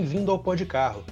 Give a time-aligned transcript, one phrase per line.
[0.00, 1.04] Bem-vindo ao Pod Carro,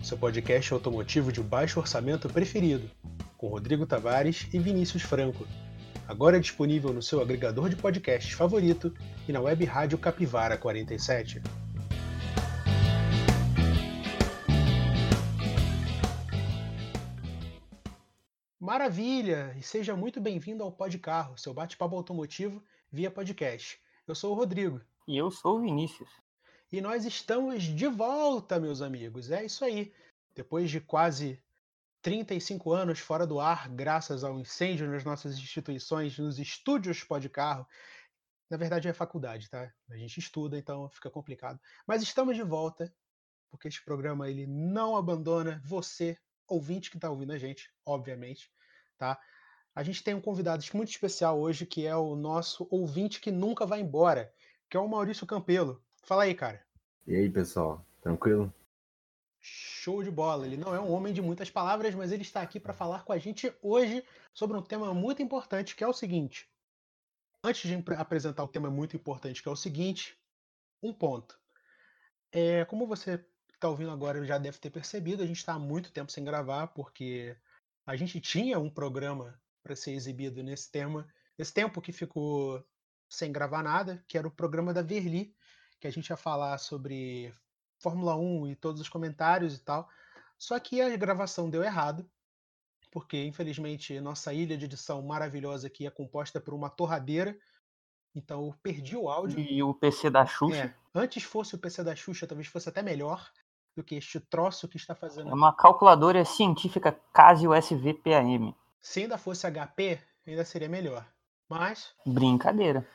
[0.00, 2.88] seu podcast automotivo de baixo orçamento preferido,
[3.36, 5.44] com Rodrigo Tavares e Vinícius Franco.
[6.06, 8.94] Agora é disponível no seu agregador de podcasts favorito
[9.26, 11.42] e na web rádio Capivara 47.
[18.60, 19.56] Maravilha!
[19.58, 23.76] E seja muito bem-vindo ao Pod Carro, seu bate-papo automotivo via podcast.
[24.06, 24.80] Eu sou o Rodrigo.
[25.08, 26.25] E eu sou o Vinícius.
[26.72, 29.30] E nós estamos de volta, meus amigos.
[29.30, 29.94] É isso aí.
[30.34, 31.42] Depois de quase
[32.02, 37.66] 35 anos fora do ar, graças ao incêndio nas nossas instituições, nos estúdios Pod Carro.
[38.50, 39.72] Na verdade é faculdade, tá?
[39.90, 41.60] A gente estuda, então fica complicado.
[41.86, 42.92] Mas estamos de volta,
[43.50, 48.50] porque este programa ele não abandona você, ouvinte que está ouvindo a gente, obviamente
[48.96, 49.18] tá?
[49.74, 53.66] A gente tem um convidado muito especial hoje, que é o nosso ouvinte que nunca
[53.66, 54.32] vai embora,
[54.70, 55.84] que é o Maurício Campelo.
[56.06, 56.64] Fala aí, cara.
[57.04, 57.84] E aí, pessoal?
[58.00, 58.54] Tranquilo?
[59.40, 60.46] Show de bola.
[60.46, 63.12] Ele não é um homem de muitas palavras, mas ele está aqui para falar com
[63.12, 66.48] a gente hoje sobre um tema muito importante, que é o seguinte.
[67.42, 70.16] Antes de apresentar o tema muito importante, que é o seguinte,
[70.80, 71.36] um ponto.
[72.30, 75.90] É, como você está ouvindo agora já deve ter percebido, a gente está há muito
[75.90, 77.36] tempo sem gravar, porque
[77.84, 82.64] a gente tinha um programa para ser exibido nesse tema, nesse tempo que ficou
[83.08, 85.35] sem gravar nada, que era o programa da Verli,
[85.80, 87.32] que a gente ia falar sobre
[87.78, 89.88] Fórmula 1 e todos os comentários e tal.
[90.38, 92.08] Só que a gravação deu errado,
[92.90, 97.36] porque infelizmente nossa ilha de edição maravilhosa aqui é composta por uma torradeira,
[98.14, 99.38] então eu perdi o áudio.
[99.38, 100.56] E o PC da Xuxa?
[100.56, 103.30] É, antes fosse o PC da Xuxa, talvez fosse até melhor,
[103.76, 105.30] do que este troço que está fazendo.
[105.30, 108.54] É uma calculadora científica Casio SVPAM.
[108.80, 111.06] Se ainda fosse HP, ainda seria melhor.
[111.48, 111.94] Mas.
[112.06, 112.88] Brincadeira.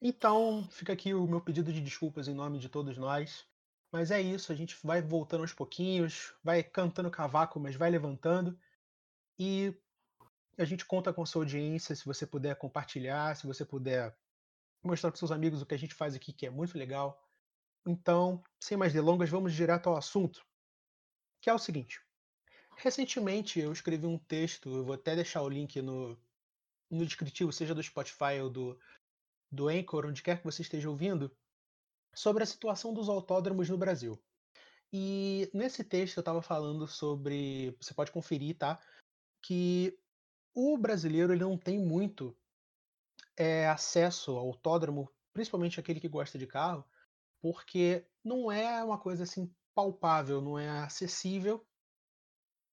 [0.00, 3.46] Então, fica aqui o meu pedido de desculpas em nome de todos nós.
[3.90, 8.58] Mas é isso, a gente vai voltando aos pouquinhos, vai cantando cavaco, mas vai levantando.
[9.38, 9.72] E
[10.58, 14.16] a gente conta com a sua audiência, se você puder compartilhar, se você puder
[14.82, 17.22] mostrar para seus amigos o que a gente faz aqui, que é muito legal.
[17.86, 20.44] Então, sem mais delongas, vamos direto ao assunto,
[21.40, 22.00] que é o seguinte.
[22.76, 26.18] Recentemente eu escrevi um texto, eu vou até deixar o link no,
[26.90, 28.78] no descritivo, seja do Spotify ou do,
[29.50, 31.34] do Anchor, onde quer que você esteja ouvindo,
[32.14, 34.22] sobre a situação dos autódromos no Brasil.
[34.92, 38.80] E nesse texto eu estava falando sobre, você pode conferir, tá?
[39.42, 39.98] Que
[40.54, 42.36] o brasileiro ele não tem muito
[43.36, 46.84] é, acesso ao autódromo, principalmente aquele que gosta de carro,
[47.42, 51.66] porque não é uma coisa assim palpável, não é acessível,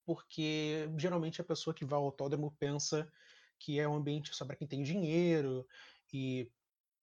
[0.06, 3.12] porque geralmente a pessoa que vai ao autódromo pensa
[3.60, 5.68] que é um ambiente só para quem tem dinheiro
[6.14, 6.52] e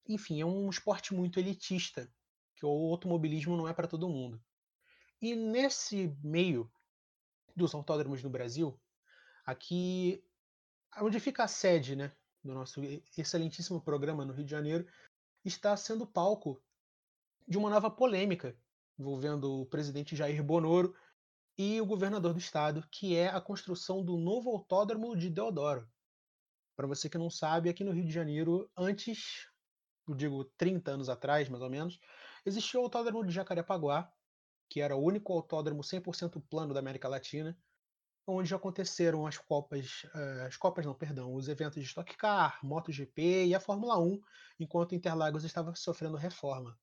[0.09, 2.11] enfim, é um esporte muito elitista,
[2.57, 4.43] que o automobilismo não é para todo mundo.
[5.21, 6.71] E nesse meio
[7.55, 8.81] dos autódromos no Brasil,
[9.45, 10.25] aqui
[11.01, 12.81] onde fica a sede, né, do nosso
[13.17, 14.87] excelentíssimo programa no Rio de Janeiro,
[15.45, 16.63] está sendo palco
[17.47, 18.57] de uma nova polêmica
[18.99, 20.95] envolvendo o presidente Jair Bonoro
[21.57, 25.89] e o governador do estado, que é a construção do novo autódromo de Deodoro.
[26.77, 29.49] Para você que não sabe, aqui no Rio de Janeiro, antes,
[30.15, 31.99] digo 30 anos atrás, mais ou menos,
[32.45, 34.11] existia o autódromo de Jacarepaguá,
[34.69, 37.59] que era o único autódromo 100% plano da América Latina,
[38.27, 43.47] onde aconteceram as Copas, eh, as Copas não, perdão, os eventos de Stock Car, MotoGP
[43.47, 44.21] e a Fórmula 1,
[44.61, 46.79] enquanto Interlagos estava sofrendo reforma.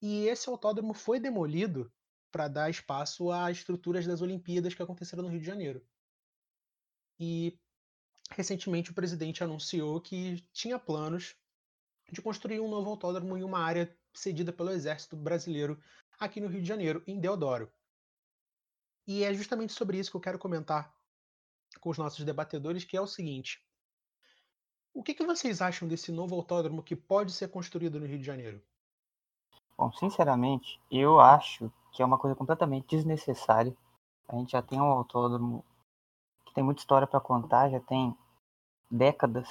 [0.00, 1.90] E esse autódromo foi demolido
[2.30, 5.84] para dar espaço às estruturas das Olimpíadas que aconteceram no Rio de Janeiro.
[7.18, 7.58] E
[8.30, 11.34] recentemente o presidente anunciou que tinha planos
[12.10, 15.78] de construir um novo autódromo em uma área cedida pelo Exército Brasileiro
[16.18, 17.70] aqui no Rio de Janeiro, em Deodoro.
[19.06, 20.92] E é justamente sobre isso que eu quero comentar
[21.80, 23.62] com os nossos debatedores, que é o seguinte:
[24.92, 28.24] o que, que vocês acham desse novo autódromo que pode ser construído no Rio de
[28.24, 28.62] Janeiro?
[29.76, 33.74] Bom, sinceramente, eu acho que é uma coisa completamente desnecessária.
[34.26, 35.64] A gente já tem um autódromo
[36.44, 38.16] que tem muita história para contar, já tem
[38.90, 39.48] décadas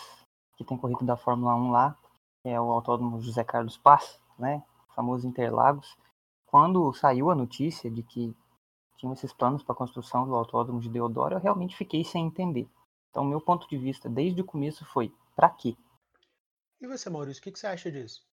[0.57, 1.97] que tem corrido da Fórmula 1 lá,
[2.47, 4.63] é o autódromo José Carlos Paz, né?
[4.89, 5.97] O famoso Interlagos.
[6.45, 8.35] Quando saiu a notícia de que
[8.97, 12.67] tinham esses planos para a construção do autódromo de Deodoro, eu realmente fiquei sem entender.
[13.09, 15.75] Então, meu ponto de vista desde o começo foi: para quê?
[16.79, 18.25] E você, Maurício, o que, que você acha disso?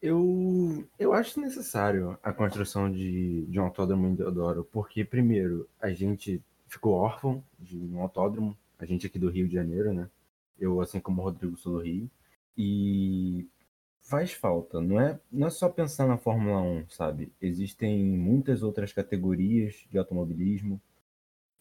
[0.00, 5.90] Eu, eu acho necessário a construção de, de um autódromo em Deodoro, porque, primeiro, a
[5.90, 10.08] gente ficou órfão de um autódromo, a gente aqui do Rio de Janeiro, né?
[10.58, 12.08] Eu, assim como o Rodrigo, sou do Rio.
[12.58, 13.48] E
[14.00, 14.80] faz falta.
[14.80, 17.32] Não é, não é só pensar na Fórmula 1, sabe?
[17.40, 20.80] Existem muitas outras categorias de automobilismo.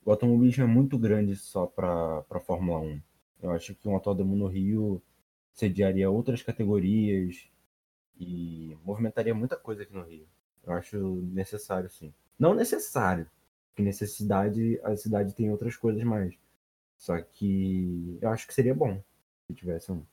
[0.04, 3.02] O automobilismo é muito grande só para a Fórmula 1.
[3.44, 5.02] Eu acho que um autódromo no Rio
[5.54, 7.48] sediaria outras categorias
[8.20, 10.28] e movimentaria muita coisa aqui no Rio.
[10.66, 10.98] Eu acho
[11.34, 12.14] necessário, sim.
[12.40, 13.30] Não necessário,
[13.70, 16.36] porque necessidade, a cidade tem outras coisas mais.
[16.98, 19.02] Só que eu acho que seria bom
[19.48, 20.04] se tivesse um.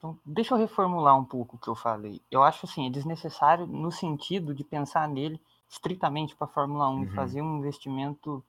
[0.00, 2.22] Então, deixa eu reformular um pouco o que eu falei.
[2.30, 5.38] Eu acho assim, é desnecessário no sentido de pensar nele
[5.68, 7.02] estritamente para a Fórmula 1 Uhum.
[7.04, 8.42] e fazer um investimento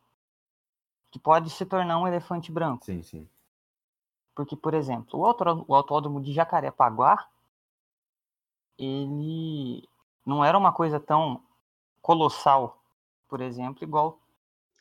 [1.12, 2.86] que pode se tornar um elefante branco.
[2.86, 3.28] Sim, sim.
[4.34, 7.28] Porque, por exemplo, o autódromo, o autódromo de Jacarepaguá,
[8.80, 9.88] ele
[10.26, 11.44] não era uma coisa tão
[12.02, 12.80] colossal,
[13.28, 14.18] por exemplo, igual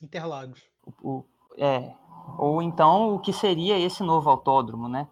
[0.00, 0.62] Interlagos.
[1.02, 1.24] o, o-
[1.58, 1.94] é,
[2.38, 5.08] ou então o que seria esse novo autódromo, né?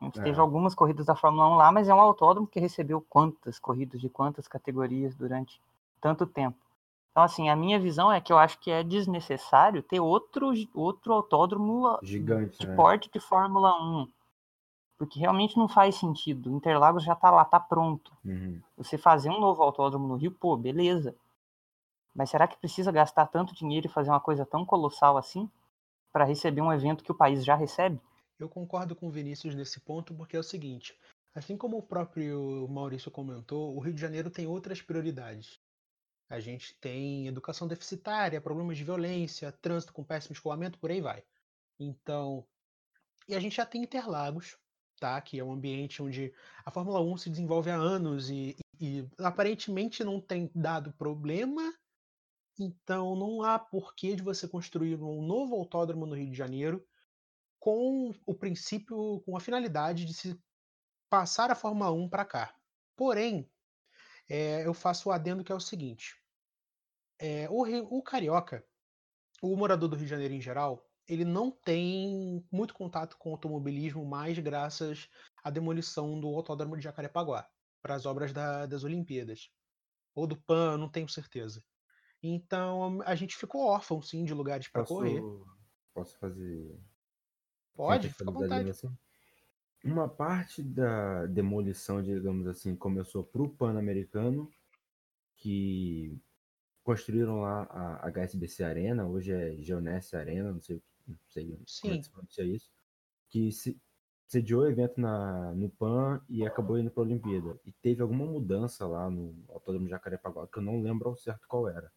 [0.00, 0.24] A gente É.
[0.24, 4.00] teve algumas corridas da Fórmula 1 lá, mas é um autódromo que recebeu quantas corridas
[4.00, 5.60] de quantas categorias durante
[6.00, 6.58] tanto tempo.
[7.10, 11.12] Então, assim, a minha visão é que eu acho que é desnecessário ter outro, outro
[11.12, 12.74] autódromo Gigante, de né?
[12.74, 14.08] porte de Fórmula 1.
[14.98, 16.50] Porque realmente não faz sentido.
[16.50, 18.12] Interlagos já tá lá, tá pronto.
[18.24, 18.60] Uhum.
[18.76, 21.14] Você fazer um novo autódromo no Rio, pô, beleza.
[22.14, 25.48] Mas será que precisa gastar tanto dinheiro e fazer uma coisa tão colossal assim
[26.12, 28.00] para receber um evento que o país já recebe?
[28.38, 30.96] Eu concordo com o Vinícius nesse ponto, porque é o seguinte:
[31.34, 35.60] assim como o próprio Maurício comentou, o Rio de Janeiro tem outras prioridades.
[36.28, 41.22] A gente tem educação deficitária, problemas de violência, trânsito com péssimo escoamento, por aí vai.
[41.78, 42.46] Então,
[43.28, 44.56] e a gente já tem Interlagos,
[44.98, 45.20] tá?
[45.20, 46.32] Que é um ambiente onde
[46.64, 51.72] a Fórmula 1 se desenvolve há anos e, e- e aparentemente não tem dado problema.
[52.58, 56.84] Então, não há porquê de você construir um novo autódromo no Rio de Janeiro
[57.64, 60.38] com o princípio, com a finalidade de se
[61.08, 62.54] passar a Fórmula 1 para cá.
[62.94, 63.50] Porém,
[64.28, 66.14] é, eu faço o adendo que é o seguinte:
[67.18, 67.62] é, o,
[67.96, 68.62] o carioca,
[69.40, 73.32] o morador do Rio de Janeiro em geral, ele não tem muito contato com o
[73.32, 75.08] automobilismo, mais graças
[75.42, 77.48] à demolição do autódromo de Jacarepaguá
[77.80, 79.48] para as obras da- das Olimpíadas
[80.14, 81.64] ou do PAN, não tenho certeza.
[82.22, 85.22] Então a gente ficou órfão, sim, de lugares para correr.
[85.94, 86.78] Posso fazer
[87.74, 88.70] Pode, fica à vontade.
[88.70, 88.90] assim?
[89.82, 94.50] Uma parte da demolição, digamos assim, começou para o Pan-Americano,
[95.36, 96.18] que
[96.82, 101.66] construíram lá a HSBC Arena, hoje é Geonesse Arena, não sei, não sei como é
[101.96, 102.02] Sim.
[102.02, 102.70] se pronuncia isso,
[103.28, 103.78] que se,
[104.26, 107.58] sediou o evento na, no PAN e acabou indo para a Olimpíada.
[107.64, 111.68] E teve alguma mudança lá no Autódromo Jacarepaguá, que eu não lembro ao certo qual
[111.68, 111.92] era.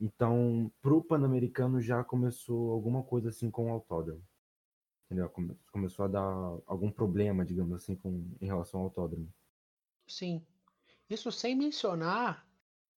[0.00, 4.22] Então, pro Pan-Americano já começou alguma coisa assim com o autódromo.
[5.06, 5.28] Entendeu?
[5.30, 6.22] Come- Começou a dar
[6.66, 9.32] algum problema, digamos assim, com, em relação ao autódromo.
[10.06, 10.44] Sim.
[11.08, 12.44] Isso sem mencionar,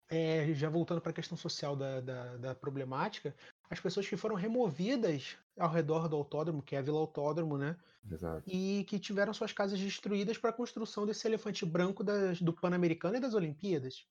[0.08, 3.34] é, já voltando para a questão social da, da, da problemática,
[3.68, 7.76] as pessoas que foram removidas ao redor do autódromo, que é a Vila Autódromo, né?
[8.10, 8.42] Exato.
[8.46, 13.16] E que tiveram suas casas destruídas para a construção desse elefante branco das- do Pan-Americano
[13.16, 14.06] e das Olimpíadas.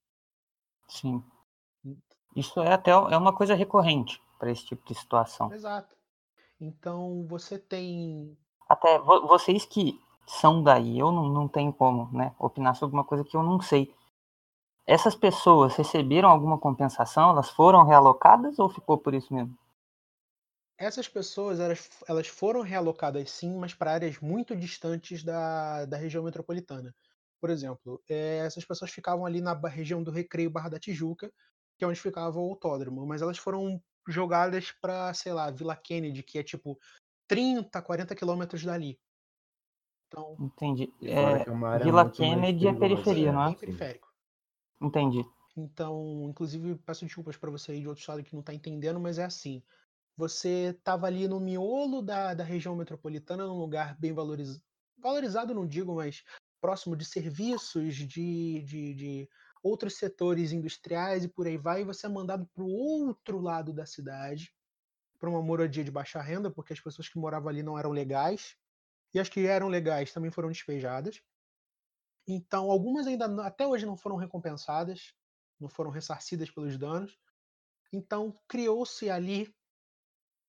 [0.88, 1.24] Sim.
[2.36, 5.52] Isso é até é uma coisa recorrente para esse tipo de situação.
[5.52, 5.97] Exato.
[6.60, 8.38] Então você tem.
[8.70, 13.04] Até vo- vocês que são daí, eu não, não tenho como né, opinar sobre uma
[13.04, 13.94] coisa que eu não sei.
[14.88, 17.30] Essas pessoas receberam alguma compensação?
[17.32, 19.58] Elas foram realocadas ou ficou por isso mesmo?
[20.78, 26.24] Essas pessoas elas, elas foram realocadas sim, mas para áreas muito distantes da, da região
[26.24, 26.96] metropolitana.
[27.40, 31.32] Por exemplo, eh, essas pessoas ficavam ali na região do Recreio Barra da Tijuca,
[31.78, 36.24] que é onde ficava o autódromo, mas elas foram jogadas para, sei lá, Vila Kennedy,
[36.24, 36.80] que é tipo
[37.28, 39.00] 30, 40 quilômetros dali.
[40.08, 40.94] Então, Entendi.
[41.02, 43.38] É, é Vila Kennedy é perigosa, periferia, né?
[43.38, 43.56] não é?
[43.56, 44.08] periférico.
[44.82, 45.26] Entendi.
[45.56, 49.18] Então, inclusive, peço desculpas para você aí de outro estado que não está entendendo, mas
[49.18, 49.62] é assim.
[50.16, 54.62] Você estava ali no miolo da, da região metropolitana, num lugar bem valorizado.
[54.98, 56.24] Valorizado, não digo, mas
[56.62, 59.30] próximo de serviços, de, de, de
[59.64, 63.74] outros setores industriais e por aí vai, e você é mandado para o outro lado
[63.74, 64.54] da cidade,
[65.20, 68.56] para uma moradia de baixa renda, porque as pessoas que moravam ali não eram legais,
[69.14, 71.22] e as que eram legais também foram despejadas.
[72.28, 75.14] Então, algumas ainda até hoje não foram recompensadas,
[75.60, 77.18] não foram ressarcidas pelos danos.
[77.92, 79.56] Então, criou-se ali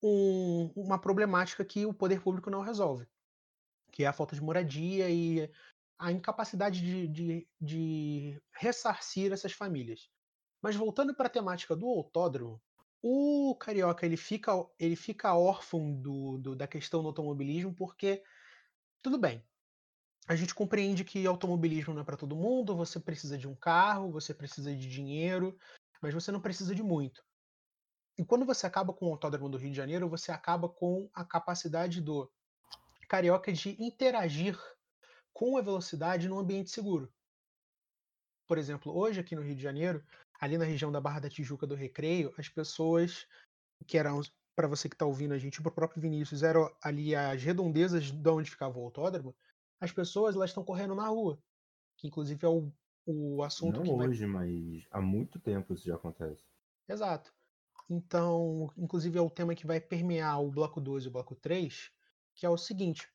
[0.03, 3.09] um- uma problemática que o poder público não resolve,
[3.93, 5.50] que é a falta de moradia e
[5.99, 10.09] a incapacidade de, de- de ressarcir essas famílias.
[10.62, 12.62] Mas voltando para a temática do autódromo,
[13.02, 18.23] o carioca ele fica, ele fica órfão do, do- da questão do automobilismo porque
[19.02, 19.45] tudo bem.
[20.28, 24.12] a gente compreende que automobilismo não é para todo mundo, você precisa de um carro,
[24.12, 25.59] você precisa de dinheiro,
[26.02, 27.23] mas você não precisa de muito.
[28.19, 31.25] E quando você acaba com o Autódromo do Rio de Janeiro, você acaba com a
[31.25, 32.31] capacidade do
[33.09, 34.59] carioca de interagir
[35.38, 37.12] com a velocidade num ambiente seguro.
[38.49, 40.04] Por exemplo, hoje aqui no Rio de Janeiro,
[40.40, 43.25] ali na região da Barra da Tijuca do Recreio, as pessoas
[43.87, 44.21] que eram,
[44.57, 48.11] para você que está ouvindo a gente, para o próprio Vinícius, eram ali as redondezas
[48.11, 49.33] de onde ficava o autódromo,
[49.80, 51.40] as pessoas elas estão correndo na rua,
[51.97, 52.73] que inclusive é o,
[53.07, 56.42] o assunto Não que vai- hoje, mas há muito tempo isso já acontece.
[56.88, 57.33] Exato.
[57.88, 61.92] Então, inclusive é o tema que vai permear o bloco 2 e o bloco 3,
[62.35, 63.09] que é o seguinte: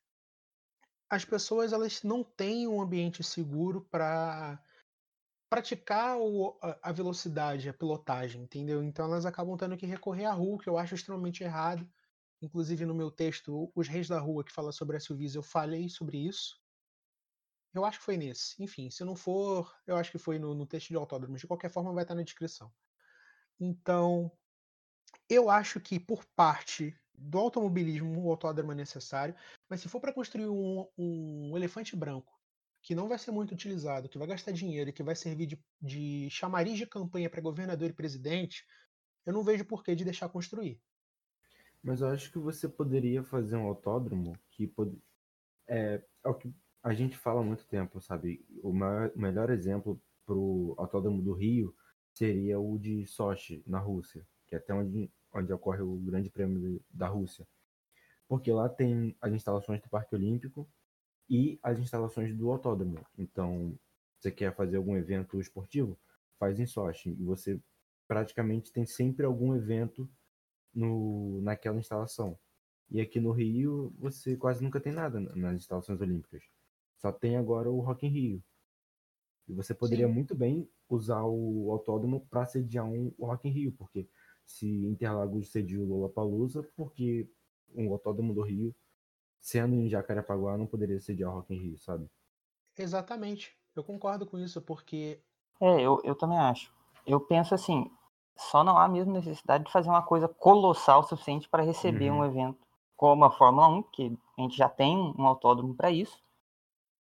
[1.09, 4.61] as pessoas elas não têm um ambiente seguro para
[5.49, 8.83] praticar o- a- velocidade, a pilotagem, entendeu?
[8.83, 11.87] Então elas acabam tendo que recorrer à rua, que eu acho extremamente errado.
[12.41, 16.17] Inclusive no meu texto, Os Reis da Rua, que fala sobre SUVs, eu falei sobre
[16.17, 16.59] isso.
[17.73, 18.61] Eu acho que foi nesse.
[18.63, 21.41] Enfim, se não for, eu acho que foi no, no texto de autódromos.
[21.41, 22.73] De qualquer forma, vai estar na descrição.
[23.59, 24.31] Então,
[25.29, 29.35] eu acho que por parte do automobilismo, o autódromo é necessário,
[29.69, 32.33] mas se for para construir um, um elefante branco,
[32.81, 35.59] que não vai ser muito utilizado, que vai gastar dinheiro e que vai servir de,
[35.81, 38.65] de chamariz de campanha para governador e presidente,
[39.25, 40.81] eu não vejo porquê de deixar construir.
[41.81, 44.97] Mas eu acho que você poderia fazer um autódromo que pod...
[45.67, 48.45] é, é o que a gente fala há muito tempo, sabe?
[48.61, 51.75] O maior- o melhor exemplo pro autódromo do Rio
[52.13, 56.81] seria o de Sochi, na Rússia, que é até onde, onde ocorre o Grande Prêmio
[56.89, 57.47] da Rússia.
[58.27, 60.69] Porque lá tem as instalações do Parque Olímpico
[61.29, 63.05] e as instalações do autódromo.
[63.17, 63.77] Então,
[64.19, 65.99] você quer fazer algum evento esportivo?
[66.39, 67.09] Faz em Sochi.
[67.09, 67.59] E você
[68.07, 70.09] praticamente tem sempre algum evento
[70.73, 72.37] no, naquela instalação.
[72.89, 76.43] E aqui no Rio, você quase nunca tem nada na- nas instalações olímpicas.
[76.97, 78.43] Só tem agora o Rock in Rio.
[79.47, 80.13] E você poderia Sim.
[80.13, 84.07] muito bem usar o autódromo para sediar um Rock in Rio, porque
[84.45, 87.29] se Interlagos sediou o Lollapalooza, porque
[87.75, 88.75] um autódromo do Rio,
[89.41, 92.07] sendo em Jacarepaguá, não poderia sediar o Rock in Rio, sabe?
[92.77, 93.57] Exatamente.
[93.75, 95.23] Eu concordo com isso, porque
[95.61, 96.71] É, eu, eu também acho.
[97.05, 97.89] Eu penso assim,
[98.37, 102.11] só não há mesmo necessidade de fazer uma coisa colossal o suficiente para receber Uhum.
[102.11, 102.59] um evento
[102.95, 106.21] como a Fórmula 1, que a gente já tem um autódromo para isso,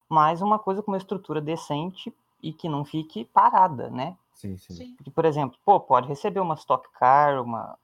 [0.08, 4.16] mas uma coisa com uma estrutura decente e que não fique parada, né?
[4.42, 4.75] Sim, sim.
[4.75, 7.78] sim, por exemplo, pô, pode receber uma Stock Car, uma,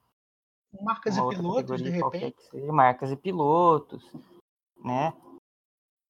[0.81, 2.41] marcas uma e pilotos, de repente.
[2.51, 4.03] seja, marcas e pilotos,
[4.83, 5.13] né?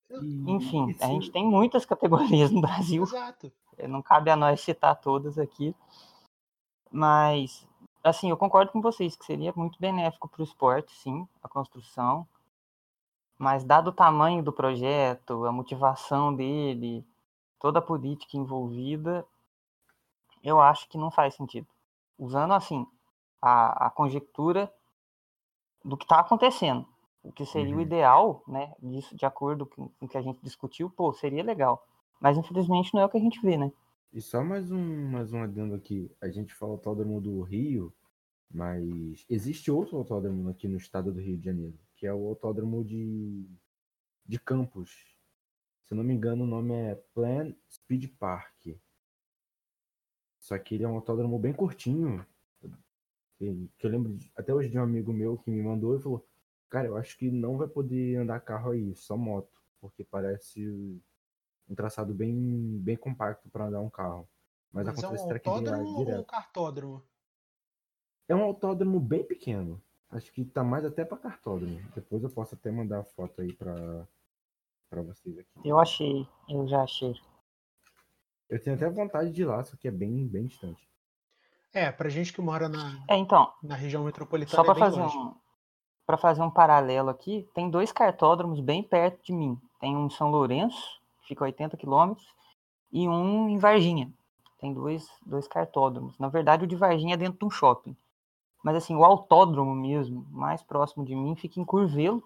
[0.09, 3.03] E- Enfim, e a gente tem muitas categorias no Brasil.
[3.03, 3.51] Exato.
[3.77, 5.75] Eh, Não cabe a nós citar todas aqui.
[6.91, 7.67] Mas,
[8.03, 12.27] assim, eu concordo com vocês que seria muito benéfico para o esporte, sim, a construção.
[13.37, 17.05] Mas, dado o tamanho do projeto, a motivação dele,
[17.59, 19.23] toda a política envolvida,
[20.43, 21.67] eu acho que não faz sentido.
[22.17, 22.85] Usando, assim,
[23.41, 24.73] a, a conjectura
[25.83, 26.85] do que está acontecendo.
[27.21, 27.81] O que seria o Uhum.
[27.81, 28.73] ideal, né?
[28.81, 31.85] Disso, de acordo com o que a gente discutiu, pô, seria legal.
[32.19, 33.71] Mas, infelizmente, não é o que a gente vê, né?
[34.11, 36.11] E só mais um, mais um adendo aqui.
[36.21, 37.93] A gente fala autódromo do Rio,
[38.49, 42.83] mas existe outro autódromo aqui no estado do Rio de Janeiro, que é o autódromo
[42.83, 43.47] de,
[44.25, 45.17] de Campos.
[45.85, 48.67] Se eu não me engano, o nome é Plan Speed Park.
[50.49, 52.25] Só que ele é um autódromo bem curtinho.
[53.37, 56.01] Que, que eu lembro de- até hoje de um amigo meu que me mandou e
[56.01, 56.25] falou:
[56.67, 60.67] Cara, eu acho que não vai poder andar carro aí, só moto, porque parece
[61.69, 64.27] um traçado bem, bem compacto para andar um carro.
[64.73, 66.25] Mas, Mas é um acontece day lá autódromo ou um direto.
[66.25, 67.03] cartódromo?
[68.27, 69.79] É um autódromo bem pequeno.
[70.09, 71.79] Acho que tá mais até para cartódromo.
[71.93, 74.07] Depois eu posso até mandar a foto aí para
[74.89, 75.51] para vocês aqui.
[75.63, 77.13] Eu achei, eu já achei.
[78.49, 80.89] Eu tenho até vontade de ir lá, só que é bem, bem distante.
[81.73, 84.83] É, pra gente que mora na, É, então, na região metropolitana só é para bem
[84.83, 85.17] fazer longe.
[85.17, 85.35] um
[86.09, 89.61] para fazer um paralelo aqui, tem dois cartódromos bem perto de mim.
[89.79, 92.27] Tem um em São Lourenço, que fica a 80 quilômetros,
[92.91, 94.11] e um em Varginha.
[94.59, 96.17] Tem dois, dois cartódromos.
[96.17, 97.95] Na verdade, o de Varginha é dentro de um shopping.
[98.63, 102.23] Mas assim, o autódromo mesmo, mais próximo de mim, fica em Curvelo,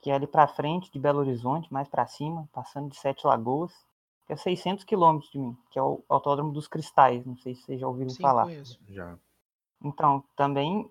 [0.00, 3.72] que é ali para frente de Belo Horizonte, mais para cima, passando de Sete Lagoas,
[4.26, 7.24] que é 600 quilômetros de mim, que é o Autódromo dos Cristais.
[7.24, 8.44] Não sei se vocês já ouviram Sim, falar.
[8.44, 8.78] conheço.
[8.88, 9.18] Já.
[9.82, 10.90] Então, também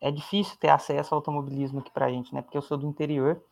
[0.00, 2.42] é difícil ter acesso ao automobilismo aqui pra gente, né?
[2.42, 3.42] Porque eu sou do interior.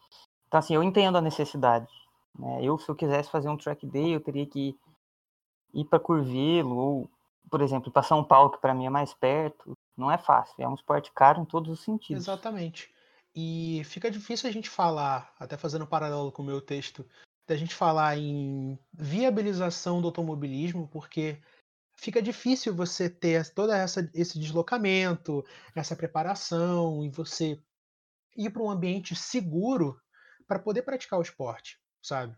[0.49, 1.93] Então, assim, eu entendo a necessidade.
[2.39, 2.61] Né?
[2.63, 4.77] Eu, se eu quisesse fazer um track day, eu teria que
[5.73, 7.11] ir para Curvelo, ou,
[7.51, 9.77] por exemplo, para São Paulo, que para mim é mais perto.
[9.97, 10.55] Não é fácil.
[10.59, 12.25] É um esporte caro em todos os sentidos.
[12.25, 12.93] Exatamente.
[13.35, 17.05] E fica difícil a gente falar, até fazendo um paralelo com o meu texto,
[17.47, 21.41] da gente falar em viabilização do automobilismo, porque
[21.97, 27.61] fica difícil você ter toda essa esse deslocamento, essa preparação e você
[28.37, 30.01] ir para um ambiente seguro
[30.47, 32.37] para poder praticar o esporte, sabe?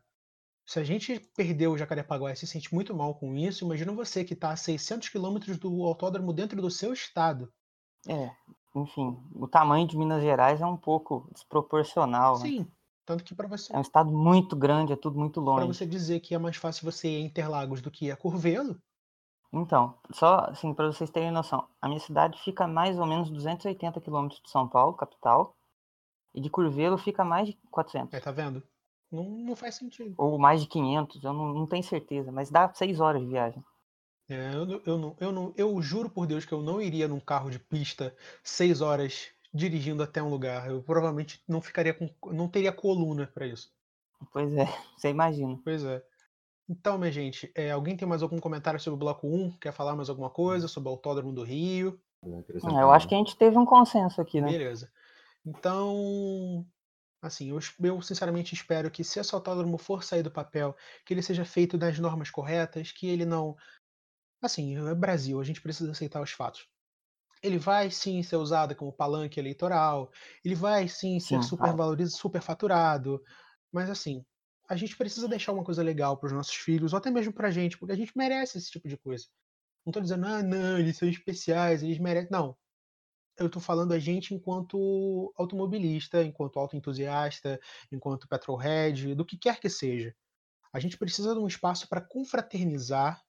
[0.67, 4.25] Se a gente perdeu o Jacarepaguá e se sente muito mal com isso, imagina você
[4.25, 7.53] que está a 600 quilômetros do autódromo dentro do seu estado.
[8.09, 8.31] É,
[8.75, 12.37] enfim, o tamanho de Minas Gerais é um pouco desproporcional.
[12.37, 12.67] Sim, né?
[13.07, 13.73] Tanto que para você.
[13.73, 15.65] É um estado muito grande, é tudo muito longe.
[15.65, 18.77] Para você dizer que é mais fácil você ir a Interlagos do que a Curvelo.
[19.53, 23.31] Então, só assim, para vocês terem noção, a minha cidade fica a mais ou menos
[23.31, 25.57] 280 quilômetros de São Paulo, capital,
[26.35, 28.13] e de Curvelo fica a mais de 400.
[28.13, 28.63] É, tá vendo?
[29.11, 30.15] Não, não faz sentido.
[30.19, 33.65] Ou mais de 500, eu não, não tenho certeza, mas dá 6 horas de viagem.
[34.29, 37.21] É, eu, eu, não, eu, não, eu juro por Deus que eu não iria num
[37.21, 40.69] carro de pista seis horas dirigindo até um lugar.
[40.69, 42.09] Eu provavelmente não ficaria com.
[42.33, 43.73] não teria coluna para isso.
[44.33, 45.59] Pois é, você imagina.
[45.65, 46.03] Pois é.
[46.69, 49.53] Então, minha gente, é, alguém tem mais algum comentário sobre o bloco 1?
[49.59, 52.01] Quer falar mais alguma coisa sobre o Autódromo do Rio?
[52.25, 54.51] É, acrescentar Eu acho que a gente teve um consenso aqui, né?
[54.51, 54.91] Beleza.
[55.45, 56.67] Então,
[57.23, 61.23] assim, eu, eu sinceramente espero que se esse autódromo for sair do papel, que ele
[61.23, 63.57] seja feito das normas corretas, que ele não.
[64.43, 66.69] Assim, é Brasil, a gente precisa aceitar os fatos.
[67.43, 70.11] Ele vai sim ser usado como palanque eleitoral,
[70.45, 71.76] ele vai sim ser Sim, super vai.
[71.76, 73.23] valorizado, super faturado,
[73.73, 74.25] mas assim,
[74.69, 77.50] a gente precisa deixar uma coisa legal para os nossos filhos, ou até mesmo pra
[77.50, 79.26] gente, porque a gente merece esse tipo de coisa.
[79.87, 82.31] Não tô dizendo, ah, não, eles são especiais, eles merecem.
[82.33, 82.57] Não,
[83.38, 87.61] eu tô falando a gente enquanto automobilista, enquanto autoentusiasta,
[87.93, 90.14] enquanto petrolhead, do que quer que seja.
[90.73, 93.23] A gente precisa de um espaço para confraternizar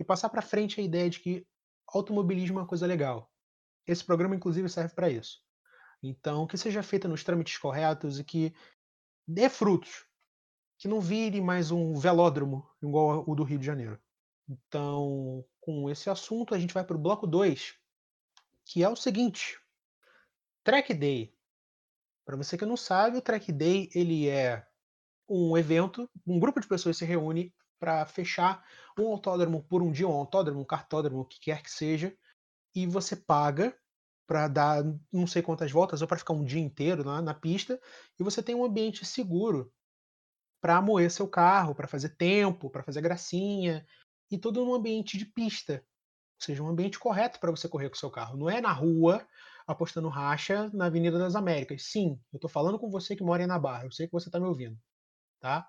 [0.00, 1.46] e passar para frente a ideia de que
[1.88, 3.29] automobilismo é uma coisa legal.
[3.90, 5.42] Esse programa, inclusive, serve para isso.
[6.00, 8.54] Então, que seja feita nos trâmites corretos e que
[9.26, 10.06] dê frutos.
[10.78, 14.00] Que não vire mais um velódromo igual o do Rio de Janeiro.
[14.48, 17.74] Então, com esse assunto, a gente vai para o bloco 2,
[18.64, 19.60] que é o seguinte:
[20.62, 21.34] Track Day.
[22.24, 24.64] Para você que não sabe, o Track Day ele é
[25.28, 28.64] um evento, um grupo de pessoas se reúne para fechar
[28.96, 32.16] um autódromo por um dia, um autódromo, um cartódromo, o que quer que seja,
[32.74, 33.76] e você paga
[34.26, 37.80] para dar não sei quantas voltas ou para ficar um dia inteiro lá na pista,
[38.18, 39.72] e você tem um ambiente seguro
[40.60, 43.84] para moer seu carro, para fazer tempo, para fazer gracinha,
[44.30, 45.84] e tudo num ambiente de pista.
[46.40, 48.36] Ou seja, um ambiente correto para você correr com seu carro.
[48.36, 49.26] Não é na rua,
[49.66, 51.84] apostando racha na Avenida das Américas.
[51.84, 54.28] Sim, eu estou falando com você que mora aí na Barra, eu sei que você
[54.28, 54.78] está me ouvindo.
[55.40, 55.66] Tá?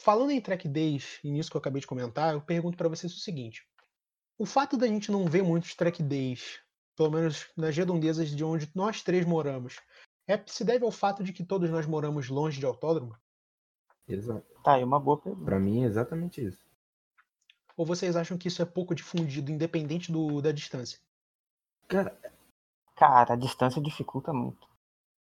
[0.00, 3.12] Falando em track days, e nisso que eu acabei de comentar, eu pergunto para vocês
[3.14, 3.62] o seguinte:
[4.42, 6.60] o fato da gente não ver muitos track days,
[6.96, 9.80] pelo menos nas redondezas de onde nós três moramos,
[10.26, 13.16] é, se deve ao fato de que todos nós moramos longe de autódromo?
[14.08, 14.46] Exato.
[14.64, 15.44] Tá, aí uma boa pergunta.
[15.44, 16.66] Pra mim é exatamente isso.
[17.76, 20.98] Ou vocês acham que isso é pouco difundido, independente do, da distância?
[21.88, 22.18] Cara,
[22.96, 24.66] Cara, a distância dificulta muito.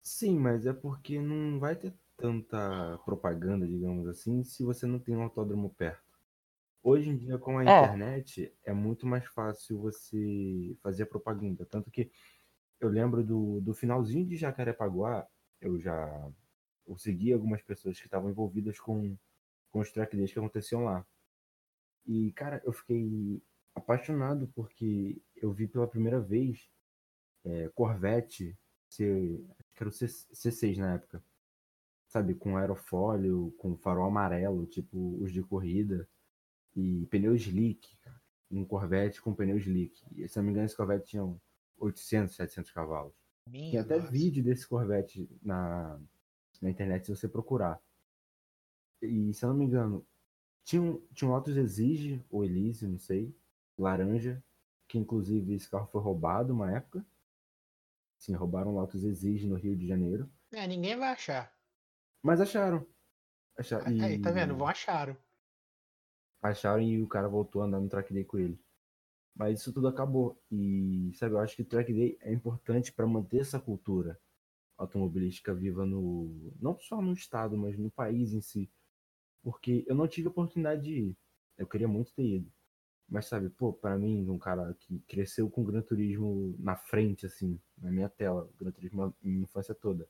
[0.04, 5.16] sim, mas é porque não vai ter tanta propaganda, digamos assim, se você não tem
[5.16, 6.11] um autódromo perto.
[6.84, 7.86] Hoje em dia, com a É.
[7.86, 11.66] internet, é muito mais fácil você fazer propaganda.
[11.66, 12.12] Tanto que
[12.80, 15.28] eu lembro do, do finalzinho de Jacarepaguá,
[15.62, 16.32] eu já
[16.88, 19.18] eu segui algumas pessoas que estavam envolvidas com,
[19.72, 21.06] com os track days que aconteciam lá.
[22.06, 23.42] E, cara, eu fiquei
[23.76, 26.70] apaixonado porque eu vi pela primeira vez
[27.46, 28.58] é, Corvette,
[28.90, 31.24] C, acho que era o C, C6 na época,
[32.08, 36.08] sabe, com aerofólio, com farol amarelo, tipo os de corrida,
[36.76, 38.22] e pneu slick, cara.
[38.52, 40.02] um Corvette com pneu slick.
[40.16, 41.40] E, se não me engano, esse Corvette tinha um
[41.78, 43.14] 800, 700 cavalos.
[43.52, 44.12] Tem até nossa.
[44.12, 46.00] vídeo desse Corvette na,
[46.62, 47.82] na internet se você procurar.
[49.02, 50.06] E se eu não me engano,
[50.64, 53.36] tinha um, tinha um Lotus Exige, ou Elise, não sei,
[53.78, 54.44] laranja,
[54.88, 57.04] que inclusive esse carro foi roubado uma época.
[58.20, 60.30] Sim, roubaram um Lotus Exige no Rio de Janeiro.
[60.52, 61.52] É, ninguém vai achar.
[62.22, 62.86] Mas acharam.
[63.58, 64.54] Acharam, Aí, tá vendo?
[64.54, 65.18] e- Vão acharam.
[66.42, 68.60] Acharam e o cara voltou a andar no track day com ele.
[69.36, 70.42] Mas isso tudo acabou.
[70.52, 74.20] E, sabe, eu acho que o track day é importante para manter essa cultura
[74.78, 76.54] automobilística viva no.
[76.60, 78.70] não só no estado, mas no país em si.
[79.44, 81.18] Porque eu não tive a oportunidade de ir.
[81.58, 82.52] Eu queria muito ter ido.
[83.10, 87.26] Mas, sabe, pô, pra mim, um cara que cresceu com o Gran Turismo na frente,
[87.26, 90.08] assim, na minha tela, o Gran Turismo minha infância toda.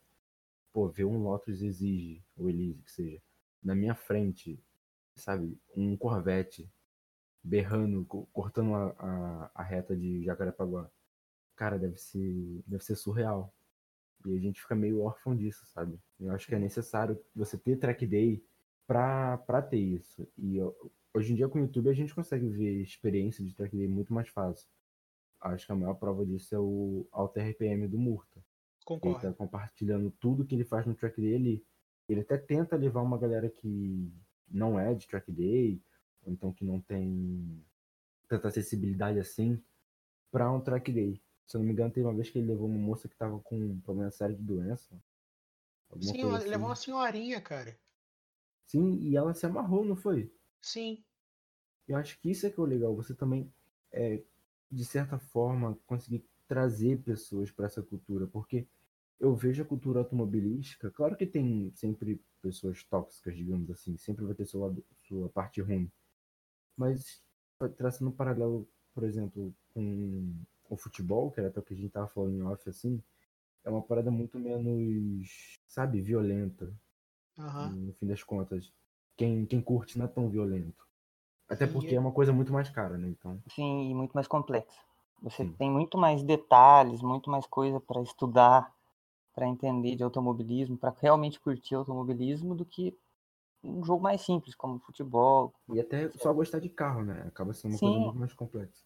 [0.72, 3.22] Pô, ver um Lotus exige, ou Elise, que seja,
[3.64, 4.60] na minha frente,
[5.16, 6.70] sabe, um Corvette
[7.44, 10.90] berrando, co- cortando a, a, a reta de Jacarepaguá.
[11.56, 13.54] Cara, deve ser, deve ser surreal.
[14.26, 16.00] E a gente fica meio órfão disso, sabe?
[16.20, 18.44] Eu acho que é necessário você ter track day
[18.86, 20.28] pra, pra ter isso.
[20.38, 20.60] E
[21.14, 24.14] hoje em dia com o YouTube a gente consegue ver experiência de track day muito
[24.14, 24.70] mais fácil.
[25.40, 28.38] Acho que a maior prova disso é o Alter RPM do Murta.
[28.38, 28.46] Ele
[28.86, 29.22] Concordo.
[29.22, 31.64] tá compartilhando tudo que ele faz no track dele.
[32.08, 34.12] Ele até tenta levar uma galera que
[34.52, 35.82] não é de track day,
[36.24, 37.64] ou então que não tem
[38.28, 39.62] tanta acessibilidade assim,
[40.32, 41.22] pra um track day.
[41.46, 43.40] Se eu não me engano, tem uma vez que ele levou uma moça que tava
[43.40, 44.96] com um problema sério de doença.
[46.00, 46.86] Sim, ela levou uma assim.
[46.86, 47.78] senhorinha, cara.
[48.66, 50.34] Sim, e ela se amarrou, não foi?
[50.62, 51.04] Sim.
[51.88, 52.96] Eu acho que isso é que é o legal.
[52.96, 53.54] Você também,
[53.92, 54.24] é,
[54.72, 58.28] de certa forma, conseguir trazer pessoas para essa cultura.
[58.28, 58.66] Porque
[59.22, 60.92] eu vejo a cultura automobilística.
[60.92, 63.98] Claro que tem sempre pessoas tóxicas, digamos assim.
[63.98, 65.92] Sempre vai ter seu lado, sua parte ruim.
[66.78, 67.24] Mas,
[67.78, 70.34] traçando um paralelo, por exemplo, com
[70.70, 73.02] o futebol, que era até o que a gente tava falando em off, assim,
[73.64, 76.74] é uma parada muito menos, sabe, violenta
[77.38, 77.76] Aham.
[77.78, 78.72] no fim das contas.
[79.18, 80.88] Quem, quem curte não é tão violento.
[81.50, 83.10] Até E porque é- é uma coisa muito mais cara, né?
[83.10, 84.68] Então, Sim, e muito mais complexa.
[85.22, 85.54] Você Sim.
[85.60, 88.74] tem muito mais detalhes, muito mais coisa para estudar,
[89.34, 92.98] para entender de automobilismo, para realmente curtir automobilismo do que
[93.64, 95.54] um jogo mais simples, como futebol.
[95.70, 97.24] e até só gostar de carro, né?
[97.24, 98.00] Acaba sendo uma coisa Sim.
[98.00, 98.84] muito mais complexa.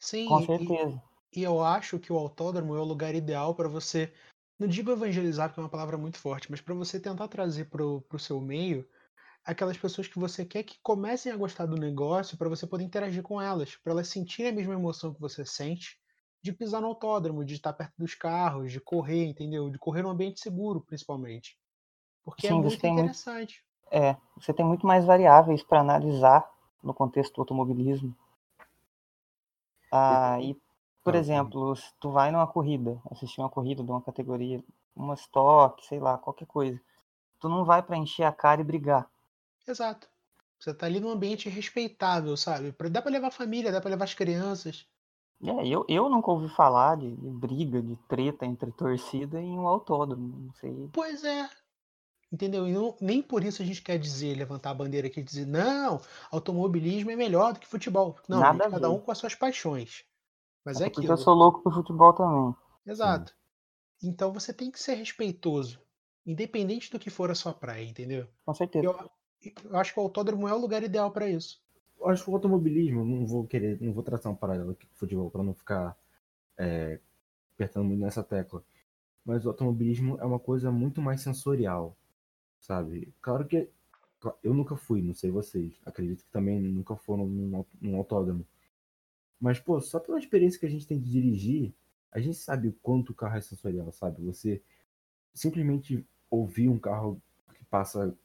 [0.00, 1.00] Sim, Com e- certeza.
[1.36, 4.12] E eu acho que o autódromo é o lugar ideal para você,
[4.58, 8.02] não digo evangelizar, porque é uma palavra muito forte, mas para você tentar trazer pro,
[8.02, 8.88] pro seu meio
[9.44, 13.22] aquelas pessoas que você quer que comecem a gostar do negócio para você poder interagir
[13.24, 16.01] com elas, para elas sentirem a mesma emoção que você sente
[16.42, 19.70] de pisar no autódromo, de estar perto dos carros, de correr, entendeu?
[19.70, 21.56] De correr num ambiente seguro, principalmente.
[22.24, 23.64] Porque é Sim, você muito tem muito- interessante.
[23.90, 26.50] É, você tem muito mais variáveis para analisar
[26.82, 28.14] no contexto do automobilismo.
[29.92, 30.56] Ah, e,
[31.04, 34.62] por Ah, exemplo, se tu vai numa corrida, assistir uma corrida de uma categoria,
[34.96, 36.80] uma estoque, sei lá, qualquer coisa,
[37.40, 39.08] tu não vai para encher a cara e brigar.
[39.66, 40.08] Exato.
[40.58, 42.72] Você tá ali num ambiente respeitável, sabe?
[42.72, 44.86] Pra- Dá para levar a família, dá para levar as crianças.
[45.44, 49.66] É, eu, eu nunca ouvi falar de, de briga, de treta entre torcida em um
[49.66, 50.46] autódromo.
[50.46, 50.88] Não sei.
[50.92, 51.48] Pois é.
[52.32, 52.66] Entendeu?
[52.66, 55.46] E não- nem por isso a gente quer dizer, levantar a bandeira aqui e dizer,
[55.46, 56.00] não,
[56.30, 58.16] automobilismo é melhor do que futebol.
[58.28, 60.04] Não, Nada cada um com as suas paixões.
[60.64, 61.12] Mas é porque aquilo.
[61.12, 62.54] eu sou louco pro futebol também.
[62.86, 63.34] Exato.
[64.02, 65.80] Então você tem que ser respeitoso,
[66.24, 68.26] independente do que for a sua praia, entendeu?
[68.46, 68.86] Com certeza.
[68.86, 69.10] Eu,
[69.64, 71.60] eu acho que o autódromo é o lugar ideal para isso.
[72.06, 74.98] Acho que o automobilismo, não vou querer, não vou traçar um paralelo aqui com o
[74.98, 75.96] futebol para não ficar
[76.58, 76.98] é,
[77.54, 78.62] apertando muito nessa tecla.
[79.24, 81.96] Mas o automobilismo é uma coisa muito mais sensorial,
[82.58, 83.12] sabe?
[83.20, 83.68] Claro que
[84.42, 85.80] eu nunca fui, não sei vocês.
[85.84, 88.46] Acredito que também nunca foram num, num autódromo.
[89.40, 91.72] Mas, pô, só pela experiência que a gente tem de dirigir,
[92.12, 94.22] a gente sabe o quanto o carro é sensorial, sabe?
[94.24, 94.62] Você
[95.34, 97.20] simplesmente ouvir um carro
[97.54, 98.16] que passa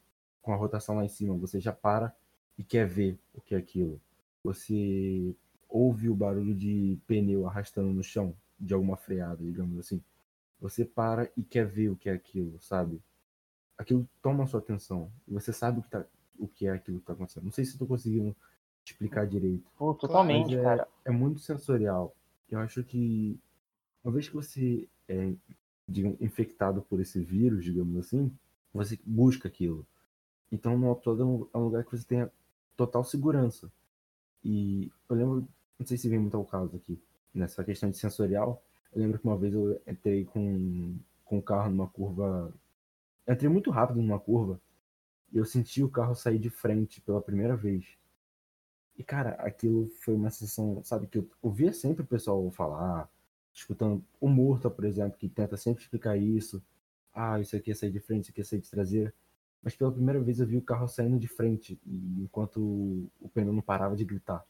[0.42, 2.16] com a rotação lá em cima, você já para
[2.58, 4.02] e quer ver o que é aquilo.
[4.44, 5.36] Você
[5.70, 10.02] ouve o barulho de pneu arrastando no chão, de alguma freada, digamos assim.
[10.60, 13.02] Você para e quer ver o que é aquilo, sabe?
[13.78, 15.12] Aquilo toma a sua atenção.
[15.28, 16.06] E você sabe o que, tá,
[16.40, 17.44] o que é aquilo que está acontecendo.
[17.44, 18.36] Não sei se estou conseguindo
[18.84, 19.70] explicar direito.
[19.78, 20.88] Pô, totalmente, é, cara.
[21.06, 22.16] é muito sensorial.
[22.50, 23.38] Eu acho que
[24.04, 25.34] uma vez que você é
[25.88, 28.32] digamos, infectado por esse vírus, digamos assim,
[28.74, 29.86] você busca aquilo.
[30.52, 32.30] Então no autódromo é um lugar que você tem
[32.78, 33.72] total segurança.
[34.44, 37.02] E eu lembro, não sei se vem muito ao caso aqui,
[37.34, 38.64] nessa questão de sensorial,
[38.94, 42.54] eu lembro que uma vez eu entrei com, com o carro numa curva.
[43.28, 44.60] Entrei muito rápido numa curva
[45.32, 47.86] e eu senti o carro sair de frente pela primeira vez.
[48.98, 53.10] E, cara, aquilo foi uma sensação, sabe, que eu ouvia sempre o pessoal falar,
[53.54, 56.64] escutando o Murta, por exemplo, que tenta sempre explicar isso.
[57.14, 59.14] Ah, isso aqui é sair de frente, isso aqui é sair de traseira.
[59.62, 62.60] Mas pela primeira vez eu vi o carro saindo de frente, enquanto
[63.20, 64.46] o pneu não parava de gritar.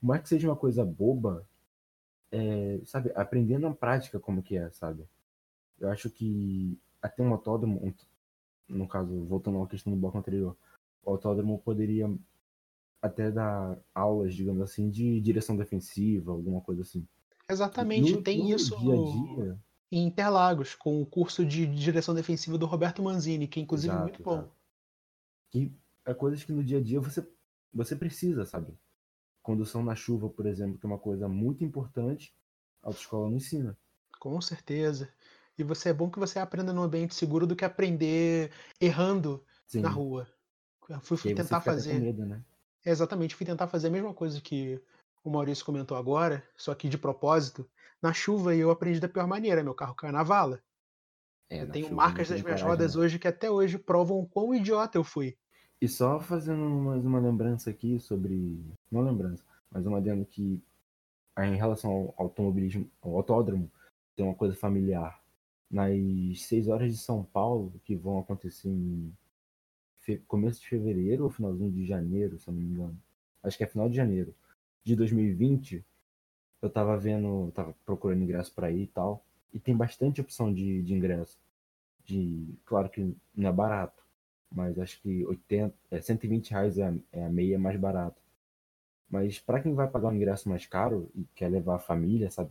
[0.00, 1.46] Por mais que seja uma coisa boba,
[2.32, 5.04] é, sabe, aprender na prática como que é, sabe?
[5.78, 7.94] Eu acho que até um autódromo,
[8.68, 10.56] no caso, voltando à questão do bloco anterior,
[11.04, 12.12] o autódromo poderia
[13.02, 17.06] até dar aulas, digamos assim, de direção defensiva, alguma coisa assim.
[17.48, 19.58] Exatamente, No- tem no isso dia a dia.
[19.90, 24.04] Em Interlagos, com o curso de direção defensiva do Roberto Manzini, que é inclusive Exato,
[24.04, 24.34] muito bom.
[24.34, 24.52] exato.
[25.50, 25.72] Que
[26.04, 27.26] é coisas que no dia a dia você,
[27.72, 28.78] você precisa, sabe?
[29.42, 32.34] Condução na chuva, por exemplo, que é uma coisa muito importante,
[32.82, 33.76] a autoescola não ensina.
[34.18, 35.12] Com certeza.
[35.58, 39.80] E você é bom que você aprenda num ambiente seguro do que aprender errando Sim.
[39.80, 40.26] na rua.
[40.88, 41.98] Eu fui, fui tentar fazer.
[41.98, 42.44] medo, né?
[42.84, 44.82] É, exatamente, fui tentar fazer a mesma coisa que
[45.22, 47.68] o Maurício comentou agora, só que de propósito,
[48.00, 50.62] na chuva eu aprendi da pior maneira, meu carro caiu na vala.
[51.48, 53.02] É, eu tenho chuva marcas das minhas coragem, rodas não.
[53.02, 55.36] hoje que até hoje provam o quão idiota eu fui.
[55.80, 58.62] E só fazendo mais uma lembrança aqui sobre.
[58.90, 60.62] Não lembrança, mas uma adendo que
[61.38, 63.70] em relação ao automobilismo, ao autódromo,
[64.14, 65.20] tem uma coisa familiar.
[65.70, 69.14] Nas seis horas de São Paulo, que vão acontecer em
[70.26, 72.98] começo de fevereiro ou finalzinho de janeiro, se eu não me engano.
[73.42, 74.34] Acho que é final de janeiro
[74.84, 75.84] de 2020.
[76.62, 79.24] Eu tava vendo, tava procurando ingresso para ir e tal.
[79.52, 81.38] E tem bastante opção de, de ingresso.
[82.04, 84.02] De, claro que não é barato,
[84.50, 88.20] mas acho que 80, é, 120 reais é, é a meia mais barato.
[89.08, 92.50] Mas para quem vai pagar um ingresso mais caro e quer levar a família, sabe?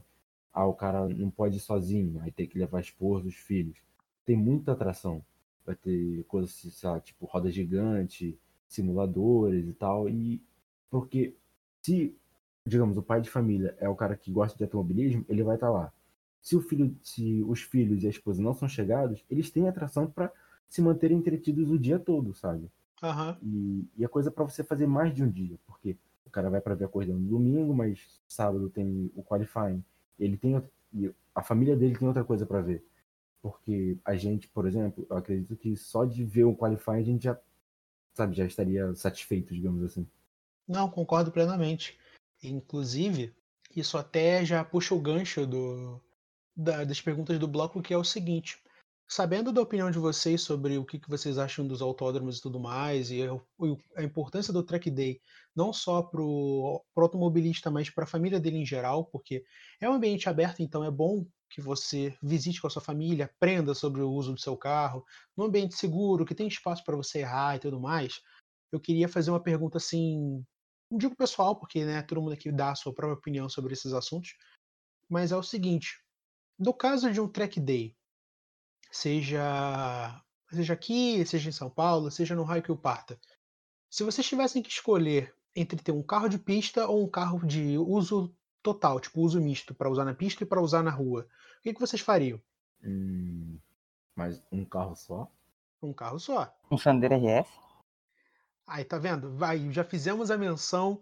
[0.54, 3.78] Ah, o cara não pode ir sozinho, aí tem que levar a esposa, os filhos.
[4.26, 5.24] Tem muita atração.
[5.65, 8.38] Vai ter coisas, sei lá, tipo roda gigante,
[8.68, 10.10] simuladores e tal.
[10.10, 10.42] E
[10.89, 11.36] porque
[11.82, 12.15] se,
[12.70, 15.68] digamos, o pai de família é o cara que gosta de automobilismo, ele vai estar
[15.68, 15.94] tá lá.
[16.42, 20.08] Se o filho, se os filhos e a esposa não são chegados, eles têm atração
[20.08, 20.32] para
[20.68, 22.72] se manterem entretidos o dia todo, sabe?
[23.04, 23.36] Uhum.
[23.42, 26.62] E, e a coisa para você fazer mais de um dia, porque o cara vai
[26.62, 29.84] para ver a corrida no domingo, mas sábado tem o qualifying.
[30.18, 30.56] Ele tem
[31.36, 32.86] a família dele tem outra coisa para ver.
[33.42, 37.24] Porque a gente, por exemplo, eu acredito que só de ver o qualifying a gente
[37.24, 37.40] já
[38.14, 40.06] sabe, já estaria satisfeito, digamos assim.
[40.68, 41.98] Não, concordo plenamente.
[42.43, 43.34] Inclusive,
[43.75, 46.02] isso até já puxa o gancho do,
[46.56, 48.62] da, das perguntas do bloco, que é o seguinte:
[49.10, 52.60] sabendo da opinião de vocês sobre o que, que vocês acham dos autódromos e tudo
[52.60, 53.23] mais, e
[53.97, 55.19] a, importância do track day,
[55.56, 59.43] não só para o automobilista, mas para a família dele em geral, porque
[59.82, 63.73] é um ambiente aberto, então é bom que você visite com a sua família, aprenda
[63.73, 65.04] sobre o uso do seu carro,
[65.36, 68.21] num ambiente seguro, que tem espaço para você errar e tudo mais.
[68.71, 70.45] Eu queria fazer uma pergunta assim,
[70.89, 73.93] não digo pessoal, porque né, todo mundo aqui dá a sua própria opinião sobre esses
[73.93, 74.36] assuntos,
[75.08, 76.04] mas é o seguinte:
[76.58, 77.95] no caso de um track day,
[78.91, 80.21] seja,
[80.52, 83.19] seja aqui, seja em São Paulo, seja no raio que o parta,
[83.89, 87.78] se vocês tivessem que escolher entre ter um carro de pista ou um carro de
[87.78, 91.28] uso total, tipo uso misto, para usar na pista e para usar na rua,
[91.60, 92.39] o que, que vocês fariam?
[92.84, 93.60] Hum,
[94.15, 95.32] mas um carro só?
[95.82, 96.54] Um carro só.
[96.69, 97.47] Um Sandero RS?
[98.70, 99.32] Aí, tá vendo?
[99.32, 101.02] Vai, já fizemos a menção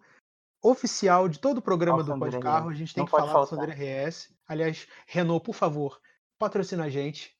[0.63, 2.69] oficial de todo o programa do Pode Carro.
[2.69, 3.59] A gente tem Não que falar faltar.
[3.59, 4.33] do Sandero RS.
[4.47, 5.99] Aliás, Renault, por favor,
[6.39, 7.35] patrocina a gente.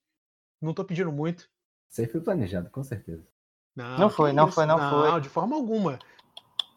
[0.62, 1.50] Não tô pedindo muito.
[1.90, 3.26] Isso aí foi planejado, com certeza.
[3.76, 5.12] Não, não foi, não foi, não, não foi.
[5.12, 6.00] Não, de forma alguma.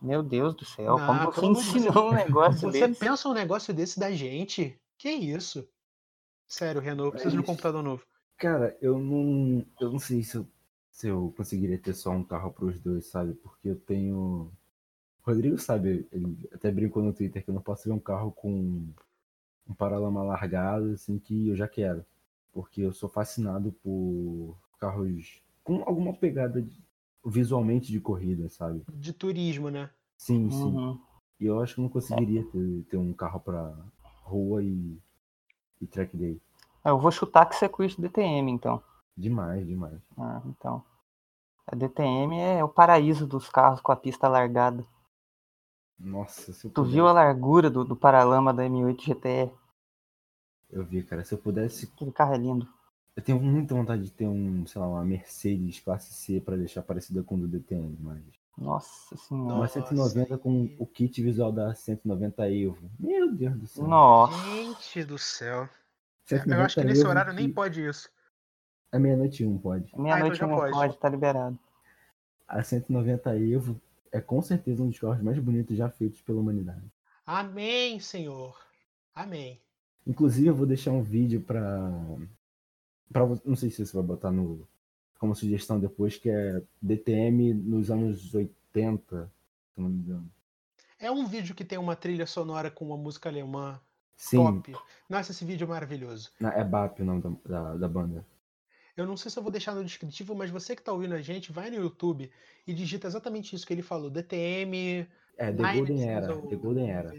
[0.01, 2.95] Meu Deus do céu, não, como você ensinou um negócio você desse?
[2.95, 4.79] Você pensa um negócio desse da gente?
[4.97, 5.69] Que isso?
[6.47, 8.05] Sério, Renault, eu preciso é de um computador novo.
[8.39, 9.67] Cara, eu não.
[9.79, 10.47] Eu não sei se eu,
[10.90, 13.35] se eu conseguiria ter só um carro para os dois, sabe?
[13.35, 14.50] Porque eu tenho.
[15.24, 18.33] O Rodrigo sabe, ele até brincou no Twitter que eu não posso ver um carro
[18.33, 18.87] com
[19.68, 22.05] um paralama largado, assim, que eu já quero.
[22.53, 26.83] Porque eu sou fascinado por carros com alguma pegada de,
[27.24, 28.83] visualmente de corrida, sabe?
[28.92, 29.90] De turismo, né?
[30.16, 30.64] Sim, sim.
[30.64, 30.98] Uhum.
[31.38, 33.74] E eu acho que eu não conseguiria ter, ter um carro para
[34.24, 34.98] rua e,
[35.81, 36.40] e track day.
[36.85, 38.83] Eu vou chutar que você curte DTM, então.
[39.20, 40.00] Demais, demais.
[40.16, 40.83] Ah, então.
[41.66, 44.85] A DTM é o paraíso dos carros com a pista largada.
[45.98, 49.52] Nossa, se eu Tu viu a largura do, do paralama da M8 GTR?
[50.70, 51.22] Eu vi, cara.
[51.22, 51.90] Se eu pudesse.
[51.94, 52.66] Aquele carro é lindo.
[53.14, 56.83] Eu tenho muita vontade de ter um, sei lá, uma Mercedes classe C para deixar
[56.83, 58.22] parecida com o do DTM, mas.
[58.56, 59.54] Nossa senhora.
[59.54, 62.90] Uma 190 com o kit visual da 190 Evo.
[62.98, 63.87] Meu Deus do céu.
[63.87, 64.38] Nossa.
[64.48, 65.68] Gente do céu.
[66.30, 68.09] Eu acho que nesse horário nem pode isso.
[68.92, 69.92] A meia-noite um pode.
[69.96, 70.72] Meia-noite ah, então um pode.
[70.72, 71.59] pode, tá liberado.
[72.46, 76.83] A 190 Evo é com certeza um dos carros mais bonitos já feitos pela humanidade.
[77.24, 78.59] Amém, Senhor.
[79.14, 79.61] Amém.
[80.07, 81.92] Inclusive, eu vou deixar um vídeo para
[83.12, 84.66] para não sei se você vai botar no
[85.18, 89.31] como sugestão depois que é DTM nos anos 80,
[89.74, 90.31] se não me engano.
[90.98, 93.79] É um vídeo que tem uma trilha sonora com uma música alemã
[94.16, 94.37] Sim.
[94.38, 94.74] top.
[95.09, 96.31] Nossa, esse vídeo é maravilhoso.
[96.40, 98.24] É BAP o nome da, da, da, banda.
[99.01, 101.23] Eu não sei se eu vou deixar no descritivo, mas você que está ouvindo a
[101.23, 102.31] gente, vai no YouTube
[102.67, 104.11] e digita exatamente isso que ele falou.
[104.11, 105.09] DTM.
[105.39, 106.43] É, The Golden Era.
[106.43, 107.13] The Golden Era.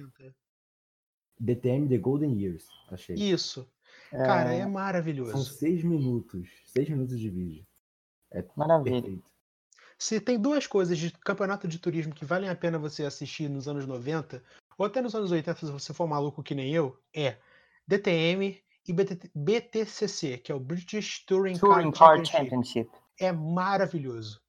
[1.40, 3.16] DTM The Golden Years, achei.
[3.16, 3.68] Isso.
[4.12, 4.18] É...
[4.18, 5.32] Cara, é maravilhoso.
[5.32, 6.50] São seis minutos.
[6.66, 7.66] Seis minutos de vídeo.
[8.32, 9.02] É Maravilha.
[9.02, 9.32] Perfeito.
[9.98, 13.68] Se tem duas coisas de campeonato de turismo que valem a pena você assistir nos
[13.68, 14.44] anos 90,
[14.78, 17.38] ou até nos anos 80, se você for maluco que nem eu, é
[17.88, 22.50] DTM e BT, BTCC, que é o British Touring, Touring Car, Car Championship.
[22.50, 22.92] Championship.
[23.20, 24.42] É maravilhoso.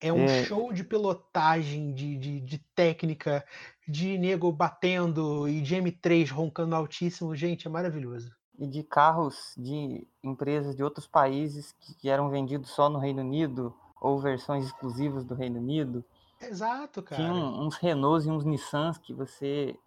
[0.00, 0.44] É um é...
[0.44, 3.44] show de pilotagem, de, de, de, técnica,
[3.86, 7.34] de nego batendo e de M3 roncando altíssimo.
[7.34, 12.90] Gente, é maravilhoso e de carros de empresas de outros países que eram vendidos só
[12.90, 16.04] no Reino Unido, ou versões exclusivas do Reino Unido.
[16.40, 17.22] Exato, cara.
[17.22, 19.78] Tinha uns Renaults e uns Nissans que você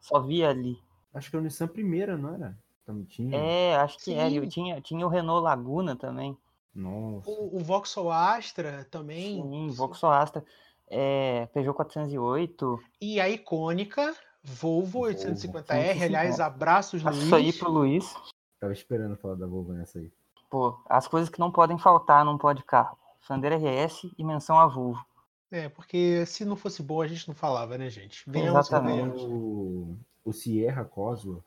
[0.00, 0.78] só via ali.
[1.12, 2.58] Acho que é o Nissan primeira, não era?
[2.86, 3.36] Também tinha.
[3.36, 4.30] É, acho que era.
[4.30, 4.48] E Sim.
[4.48, 6.38] tinha, tinha o Renault Laguna também.
[6.72, 7.28] Nossa.
[7.28, 9.42] O, o Vauxhall Astra também.
[9.42, 10.44] Sim, Vauxhall Astra.
[10.88, 12.80] É, Peugeot 408.
[13.00, 16.02] E a icônica Volvo Volvo 850R.
[16.02, 16.44] Aliás, 150.
[16.44, 17.58] abraços, Isso aí Luiz.
[17.58, 18.16] pro Luiz.
[18.60, 20.12] Tava esperando falar da Volvo nessa aí.
[20.48, 22.96] Pô, as coisas que não podem faltar num pó de carro.
[23.28, 25.04] RS e menção a Volvo.
[25.50, 28.22] É, porque se não fosse boa, a gente não falava, né, gente?
[28.28, 29.24] Venhamos, Exatamente.
[29.24, 31.42] O, o Sierra Cosworth.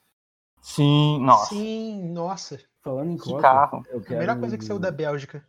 [0.61, 1.49] Sim, nossa.
[1.53, 2.59] Sim, nossa.
[2.81, 3.77] Falando em Que Cosworth, carro.
[3.87, 5.45] eu quero, Primeira coisa que saiu da Bélgica.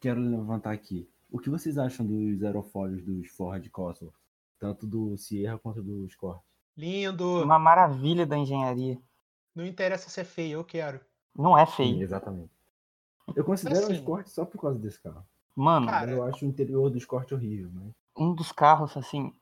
[0.00, 1.08] quero levantar aqui.
[1.30, 4.14] O que vocês acham dos aerofólios dos Ford Cosworth?
[4.58, 6.40] Tanto do Sierra quanto do Escort.
[6.76, 7.42] Lindo.
[7.42, 8.98] Uma maravilha da engenharia.
[9.54, 11.00] Não interessa se é feio, eu quero.
[11.34, 12.02] Não é Sim, feio.
[12.02, 12.50] exatamente.
[13.34, 15.26] Eu considero Assim, o Escort só por causa desse carro.
[15.54, 19.32] Mano, Cara, Eu acho o interior do Escort horrível, mas um dos carros, assim,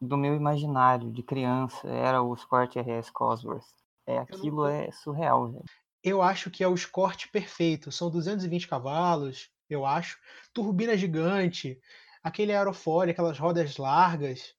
[0.00, 3.64] do meu imaginário de criança era o Escort RS Cosworth.
[4.06, 5.64] É, aquilo tô- é surreal, velho.
[6.02, 7.90] Eu acho que é o Escort perfeito.
[7.90, 10.18] São 220 cavalos, eu acho.
[10.52, 11.80] Turbina gigante,
[12.22, 14.54] aquele aerofólio, aquelas rodas largas.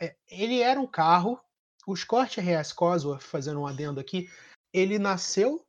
[0.00, 1.40] É, ele era um carro.
[1.86, 4.28] O Escort RS Cosworth, fazendo um adendo aqui,
[4.72, 5.64] ele nasceu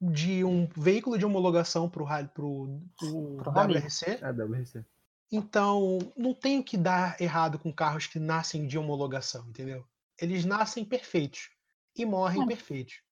[0.00, 2.80] de um veículo de homologação para o.
[3.42, 4.20] WRC.
[4.22, 4.84] é WRC.
[5.32, 9.84] Então, não tem o que dar errado com carros que nascem de homologação, entendeu?
[10.20, 11.50] Eles nascem perfeitos
[11.96, 12.46] e morrem É.
[12.46, 13.02] perfeitos.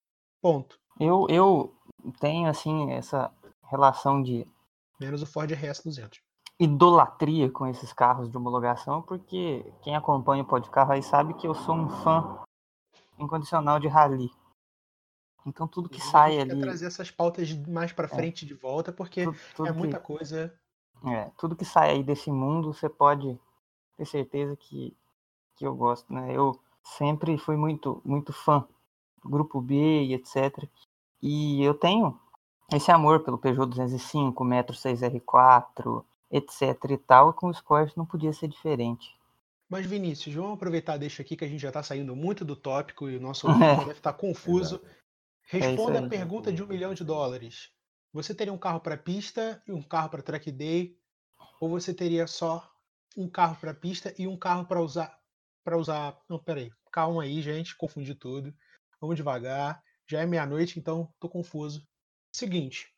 [0.40, 0.78] Ponto.
[0.98, 1.74] Eu, eu
[2.20, 3.32] tenho, assim, essa
[3.64, 4.46] relação de
[5.00, 6.20] Menos o Ford RS 200.
[6.60, 11.34] idolatria com esses carros de homologação, porque quem acompanha o Pó de Carro aí sabe
[11.34, 12.42] que eu sou um fã
[13.18, 14.30] incondicional de rally.
[15.46, 19.24] Então tudo que Inclusive, sai ali, trazer essas pautas mais pra frente de volta, porque
[19.24, 20.56] tudo, tudo é que- muita coisa.
[21.04, 23.36] É, tudo que sai aí desse mundo, você pode
[23.96, 24.96] ter certeza que,
[25.56, 26.32] que eu gosto, né?
[26.36, 28.66] Eu sempre fui muito, muito fã
[29.22, 30.68] do Grupo B e etc.
[31.22, 32.18] E eu tenho
[32.72, 38.06] esse amor pelo Peugeot 205, Metro 6R4, etc e tal, e com o Escort não
[38.06, 39.14] podia ser diferente.
[39.68, 43.08] Mas, Vinícius, vamos aproveitar deixa aqui que a gente já tá saindo muito do tópico
[43.08, 43.50] e o nosso É.
[43.50, 44.82] ouvinte deve estar confuso.
[45.44, 46.04] Responda aí.
[46.04, 47.70] a pergunta de um milhão de dólares.
[48.12, 50.98] Você teria um carro para pista e um carro para track day?
[51.60, 52.70] Ou você teria só
[53.16, 55.18] um carro para pista e um carro para usar
[55.64, 56.18] para usar?
[56.28, 56.70] Não, peraí.
[56.90, 58.54] Calma aí, gente, confundi tudo.
[59.00, 59.82] Vamos devagar.
[60.06, 61.86] Já é meia-noite, então tô confuso.
[62.32, 62.92] Seguinte,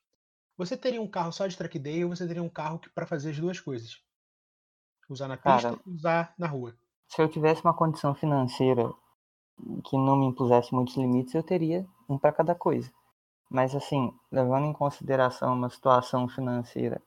[0.56, 3.30] você teria um carro só de track day ou você teria um carro para fazer
[3.30, 4.02] as duas coisas?
[5.08, 6.74] Usar na pista Cara, e usar na rua.
[7.08, 8.92] Se eu tivesse uma condição financeira
[9.84, 12.90] que não me impusesse muitos limites, eu teria um para cada coisa.
[13.50, 17.00] Mas assim, levando em consideração uma situação financeira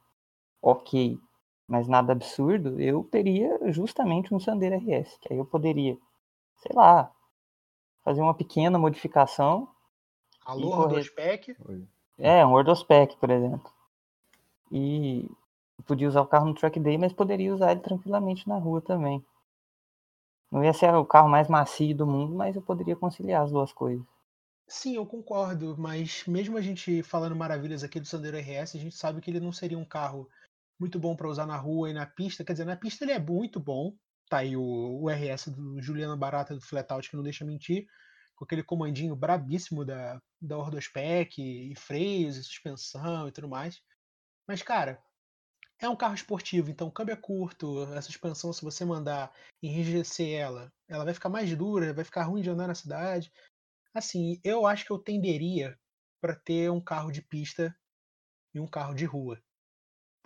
[0.62, 1.20] ok,
[1.67, 5.97] mas nada absurdo, eu teria justamente um Sandero RS, que aí eu poderia,
[6.58, 7.12] sei lá,
[8.03, 9.67] fazer uma pequena modificação,
[10.45, 10.88] Alô?
[10.88, 11.88] Oi.
[12.17, 13.69] é, um Ordospec, por exemplo.
[14.71, 15.30] E
[15.86, 19.23] podia usar o carro no track day, mas poderia usar ele tranquilamente na rua também.
[20.49, 23.73] Não ia ser o carro mais macio do mundo, mas eu poderia conciliar as duas
[23.73, 24.06] coisas.
[24.69, 28.95] Sim, eu concordo, mas mesmo a gente falando maravilhas aqui do Sandero RS, a gente
[28.95, 30.30] sabe que ele não seria um carro
[30.80, 32.44] muito bom para usar na rua e na pista.
[32.44, 33.96] Quer dizer, na pista ele é muito bom.
[34.30, 37.86] Tá aí o, o RS do Juliano Barata do Flatout, que não deixa mentir,
[38.36, 43.82] com aquele comandinho brabíssimo da, da Ordospec, e freios, e suspensão e tudo mais.
[44.48, 45.02] Mas, cara,
[45.80, 50.40] é um carro esportivo, então o câmbio é curto, a suspensão, se você mandar enrijecer
[50.40, 53.32] ela, ela vai ficar mais dura, vai ficar ruim de andar na cidade.
[53.94, 55.78] Assim, eu acho que eu tenderia
[56.20, 57.75] para ter um carro de pista
[58.54, 59.42] e um carro de rua.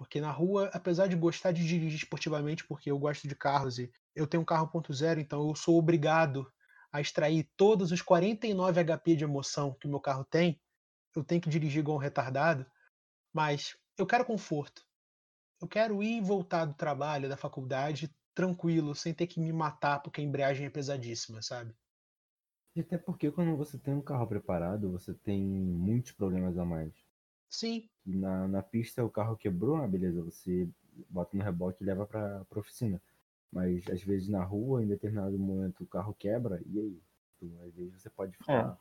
[0.02, 3.88] Porque na rua, apesar de gostar de dirigir esportivamente, porque eu gosto de carros e
[4.16, 6.52] eu tenho um carro 1.0, então eu sou obrigado
[6.91, 10.60] a extrair todos os 49 HP de emoção que meu carro tem,
[11.16, 12.66] eu tenho que dirigir igual um retardado,
[13.32, 14.84] mas eu quero conforto.
[15.62, 20.02] Eu quero ir e voltar do trabalho, da faculdade, tranquilo, sem ter que me matar
[20.02, 21.76] porque a embreagem é pesadíssima, sabe?
[22.76, 26.91] E até porque quando você tem um carro preparado, você tem muitos problemas a mais.
[27.52, 30.68] Sim, Na, na pista o carro quebrou, ah, beleza, você
[31.10, 33.02] bota no reboque e leva pra, pra oficina.
[33.52, 37.02] Mas às vezes na rua, em determinado momento, o carro quebra, e aí?
[37.39, 38.78] Tu, às vezes você pode ficar.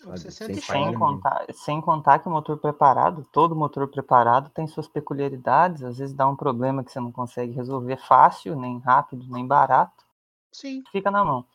[0.00, 0.98] Não, Você Sabe, sem nenhuma.
[0.98, 6.14] contar, sem contar que o motor preparado, todo motor preparado tem suas peculiaridades, às vezes
[6.14, 10.04] dá um problema que você não consegue resolver fácil, nem rápido, nem barato,
[10.52, 11.46] Sim, fica na mão.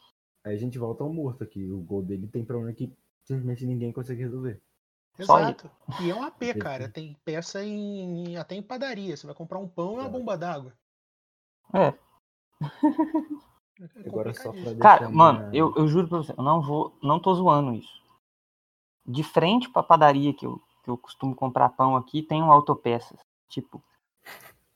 [0.44, 1.70] Aí a gente volta ao morto aqui.
[1.70, 2.94] O gol dele tem problema que
[3.26, 4.62] simplesmente ninguém consegue resolver.
[5.18, 5.70] Exato.
[6.02, 6.90] E é um AP, cara.
[6.90, 9.16] Tem peça em até em padaria.
[9.16, 10.10] Você vai comprar um pão e uma Tá.
[10.10, 10.74] bomba d'água.
[11.74, 11.94] É.
[12.62, 14.76] É Agora só pra.
[14.80, 18.02] Cara, mano, minha- eu, eu juro pra você, eu não vou, não tô zoando isso.
[19.06, 23.20] De frente pra padaria que eu, que eu costumo comprar pão aqui, tem um autopeças.
[23.50, 23.84] Tipo,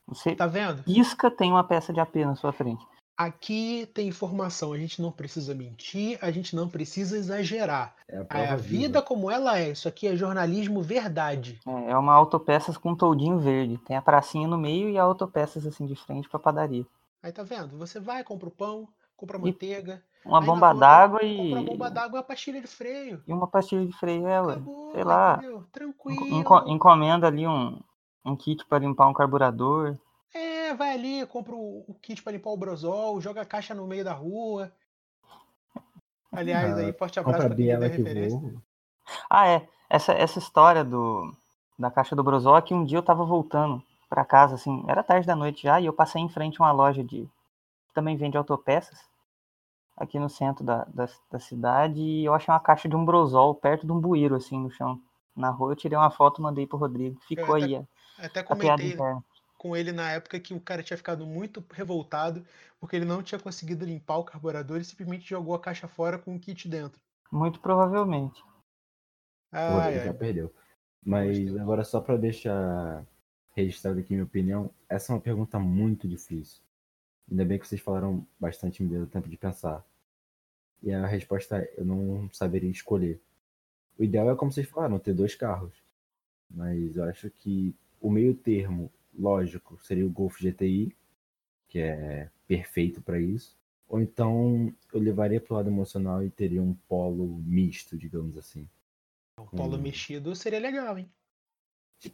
[0.06, 0.82] você Tá vendo?
[0.84, 2.84] pisca, tem uma peça de AP na sua frente.
[3.18, 4.72] Aqui tem informação.
[4.72, 7.92] A gente não precisa mentir, a gente não precisa exagerar.
[8.08, 8.78] É a, É a viva.
[8.78, 9.70] vida como ela é.
[9.70, 11.58] Isso aqui é jornalismo verdade.
[11.66, 13.76] É, é uma autopeças com toldinho verde.
[13.78, 16.86] Tem a pracinha no meio e a autopeças assim de frente pra padaria.
[17.20, 17.76] Aí tá vendo?
[17.76, 20.00] Você vai, compra o pão, compra a manteiga.
[20.24, 23.20] Uma bomba d'água Compra e, a bomba d'água e uma pastilha de freio.
[23.26, 24.58] e uma pastilha de freio, é, ué.
[24.92, 25.38] Sei lá.
[25.38, 25.64] entendeu?
[25.72, 26.26] Tranquilo.
[26.36, 27.80] enco- encomenda ali um,
[28.24, 29.96] um kit pra limpar um carburador.
[30.68, 33.86] É, vai ali, compra o, o kit pra limpar o brozol, joga a caixa no
[33.86, 34.70] meio da rua.
[36.30, 38.38] Aliás, Ah, aí, forte abraço pra quem biela que referência.
[38.38, 38.62] voa.
[39.30, 39.68] Ah, é.
[39.88, 41.34] Essa, essa história do,
[41.78, 45.02] da caixa do Brozol é que um dia eu tava voltando pra casa, assim, era
[45.02, 47.22] tarde da noite já, e eu passei em frente a uma loja de.
[47.88, 48.98] que também vende autopeças,
[49.96, 53.54] aqui no centro da, da, da cidade, e eu achei uma caixa de um Brozol
[53.54, 55.00] perto de um bueiro, assim, no chão.
[55.34, 57.18] Na rua, eu tirei uma foto e mandei pro Rodrigo.
[57.26, 59.24] Ficou até aí a, Até a piada comentei interna.
[59.58, 62.46] Com ele na época que o cara tinha ficado muito revoltado
[62.80, 66.34] porque ele não tinha conseguido limpar o carburador e simplesmente jogou a caixa fora com
[66.34, 67.00] o kit dentro.
[67.30, 68.40] Muito provavelmente.
[68.40, 70.54] O Ai, Rodrigo já perdeu.
[71.04, 71.60] Mas Gostei.
[71.60, 73.04] agora só pra deixar
[73.54, 76.62] registrado aqui minha opinião, essa é uma pergunta muito difícil.
[77.28, 79.84] Ainda bem que vocês falaram bastante, me deu tempo de pensar.
[80.82, 83.20] E a resposta é, eu não saberia escolher.
[83.98, 85.74] O ideal é como vocês falaram, ter dois carros.
[86.48, 90.96] Mas eu acho que o meio termo, lógico, seria o Golf GTI,
[91.68, 93.56] que é perfeito para isso.
[93.88, 98.68] Ou então eu levaria pro lado emocional e teria um polo misto, digamos assim.
[99.36, 99.82] O polo Hum.
[99.86, 101.10] mexido seria legal, hein?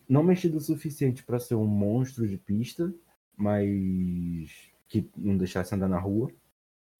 [0.08, 2.92] não mexido o suficiente para ser um monstro de pista,
[3.36, 6.30] mas que não deixasse andar na rua.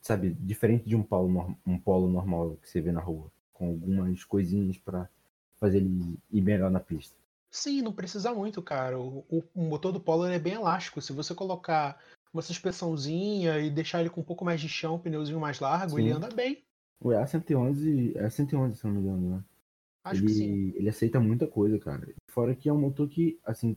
[0.01, 4.25] Sabe, diferente de um polo, um polo normal que você vê na rua, com algumas
[4.25, 5.09] coisinhas para
[5.57, 7.17] fazer ele ir melhor na pista.
[7.55, 8.99] Sim, não precisa muito, cara.
[8.99, 11.01] O, o- o motor do Polo ele é bem elástico.
[11.01, 11.97] Se você colocar
[12.33, 15.97] uma suspensãozinha e deixar ele com um pouco mais de chão, um pneuzinho mais largo,
[15.97, 16.17] ele Sim.
[16.17, 16.65] anda bem.
[16.99, 19.45] O A111 é 111, se não me engano, né?
[20.03, 20.45] Acho que sim.
[20.51, 22.13] ele, ele aceita muita coisa, cara.
[22.29, 23.77] Fora que é um motor que, assim,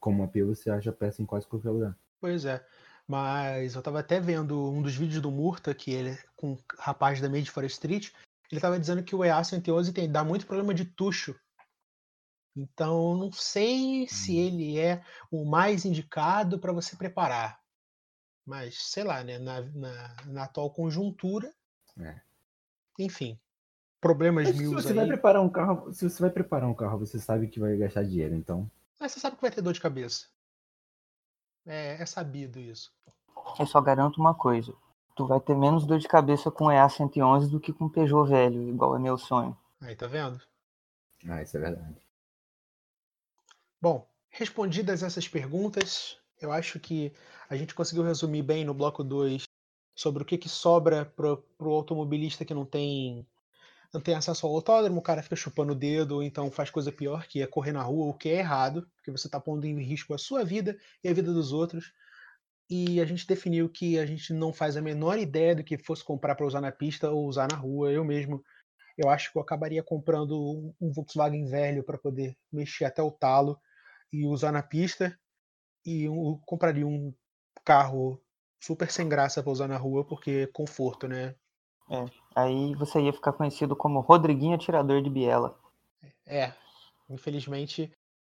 [0.00, 1.94] como AP, você acha peça em quase qualquer lugar.
[2.18, 2.64] Pois é.
[3.06, 6.58] Mas eu tava até vendo um dos vídeos do Murta, que ele é com um
[6.78, 8.12] rapaz da Made for Street,
[8.50, 11.38] ele tava dizendo que o EA111 tem, dá muito problema de tucho.
[12.58, 14.40] Então, não sei se Hum.
[14.40, 15.00] ele é
[15.30, 17.60] o mais indicado para você preparar.
[18.44, 19.38] Mas, sei lá, né?
[19.38, 21.54] Na, na, na atual conjuntura.
[22.00, 22.20] É.
[22.98, 23.38] Enfim.
[24.00, 24.94] Problemas Mas se mil você aí.
[24.94, 28.02] vai preparar um carro, se você vai preparar um carro, você sabe que vai gastar
[28.04, 28.68] dinheiro, então.
[28.98, 30.26] Mas você sabe que vai ter dor de cabeça.
[31.64, 32.92] É, é sabido isso.
[33.58, 34.74] Eu só garanto uma coisa.
[35.14, 38.28] Tu vai ter menos dor de cabeça com o EA111 do que com o Peugeot
[38.28, 39.56] velho, igual é meu sonho.
[39.80, 40.40] Aí, tá vendo?
[41.28, 42.07] Ah, isso é verdade.
[43.80, 47.12] Bom, respondidas essas perguntas, eu acho que
[47.48, 49.44] a gente conseguiu resumir bem no bloco 2
[49.96, 53.26] sobre o que, que sobra para o automobilista que não tem
[53.94, 56.92] não tem acesso ao autódromo, o cara fica chupando o dedo, ou então faz coisa
[56.92, 59.80] pior, que é correr na rua, o que é errado, porque você está pondo em
[59.82, 61.92] risco a sua vida e a vida dos outros.
[62.70, 66.04] E a gente definiu que a gente não faz a menor ideia do que fosse
[66.04, 67.90] comprar para usar na pista ou usar na rua.
[67.90, 68.42] Eu mesmo,
[68.98, 73.58] eu acho que eu acabaria comprando um- Volkswagen velho para poder mexer até o talo
[74.12, 75.18] e usar na pista.
[75.86, 77.14] E eu compraria um
[77.64, 78.22] carro
[78.60, 81.36] super sem graça para usar na rua, porque conforto, né?
[82.34, 85.58] Aí você ia ficar conhecido como Rodriguinho Atirador de Biela.
[86.26, 86.54] É,
[87.10, 87.92] infelizmente,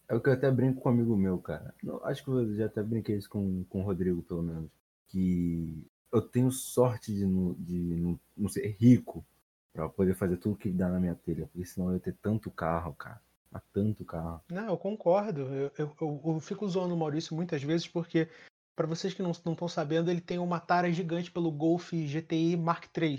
[0.08, 1.74] É o que eu até brinco com um amigo meu, cara.
[1.82, 4.70] Não, acho que eu já até brinquei isso com, com o Rodrigo, pelo menos.
[5.08, 9.26] Que eu tenho sorte de não, de não, não ser rico
[9.74, 11.48] pra poder fazer tudo que dá na minha telha.
[11.48, 13.22] Porque senão eu ia ter tanto carro, cara.
[13.52, 14.42] Mas tanto carro.
[14.50, 15.42] Não, eu concordo.
[15.42, 18.30] Eu, eu, eu- eu fico zoando o Maurício muitas vezes porque,
[18.76, 22.86] para vocês que não estão sabendo, ele tem uma tara gigante pelo Golf GTI Mark
[22.98, 23.18] III,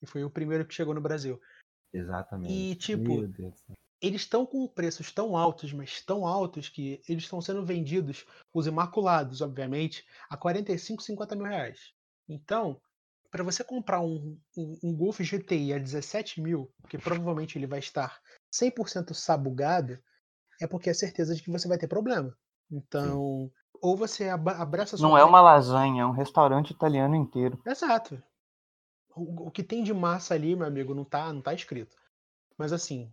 [0.00, 1.40] que foi o primeiro que chegou no Brasil.
[1.92, 2.52] Exatamente.
[2.52, 3.22] E, tipo.
[4.00, 8.66] Eles estão com preços tão altos, mas tão altos, que eles estão sendo vendidos, os
[8.66, 11.94] imaculados, obviamente, a 45, 50 mil reais.
[12.28, 12.80] Então,
[13.30, 17.78] para você comprar um, um, um Golf GTI a 17 mil, porque provavelmente ele vai
[17.78, 18.20] estar
[18.52, 19.98] 100% sabugado,
[20.60, 22.36] é porque é certeza de que você vai ter problema.
[22.70, 23.50] Então,
[23.80, 27.60] ou você abraça sua Não é uma lasanha, é um restaurante italiano inteiro.
[27.66, 28.22] Exato.
[29.14, 31.96] O, o que tem de massa ali, meu amigo, não tá, não tá escrito.
[32.56, 33.12] Mas assim,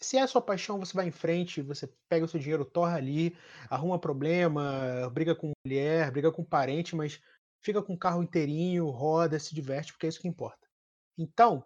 [0.00, 2.96] se é a sua paixão, você vai em frente, você pega o seu dinheiro, torra
[2.96, 3.36] ali,
[3.70, 7.20] arruma problema, briga com mulher, briga com parente, mas
[7.62, 10.66] fica com o carro inteirinho, roda, se diverte, porque é isso que importa.
[11.18, 11.64] Então,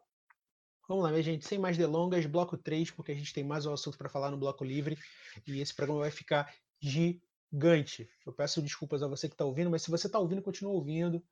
[0.90, 3.72] vamos lá, minha gente, sem mais delongas, bloco 3, porque a gente tem mais um
[3.72, 4.98] assunto para falar no bloco livre
[5.46, 8.10] e esse programa vai ficar gigante.
[8.26, 11.22] Eu peço desculpas a você que está ouvindo, mas se você está ouvindo, continua ouvindo.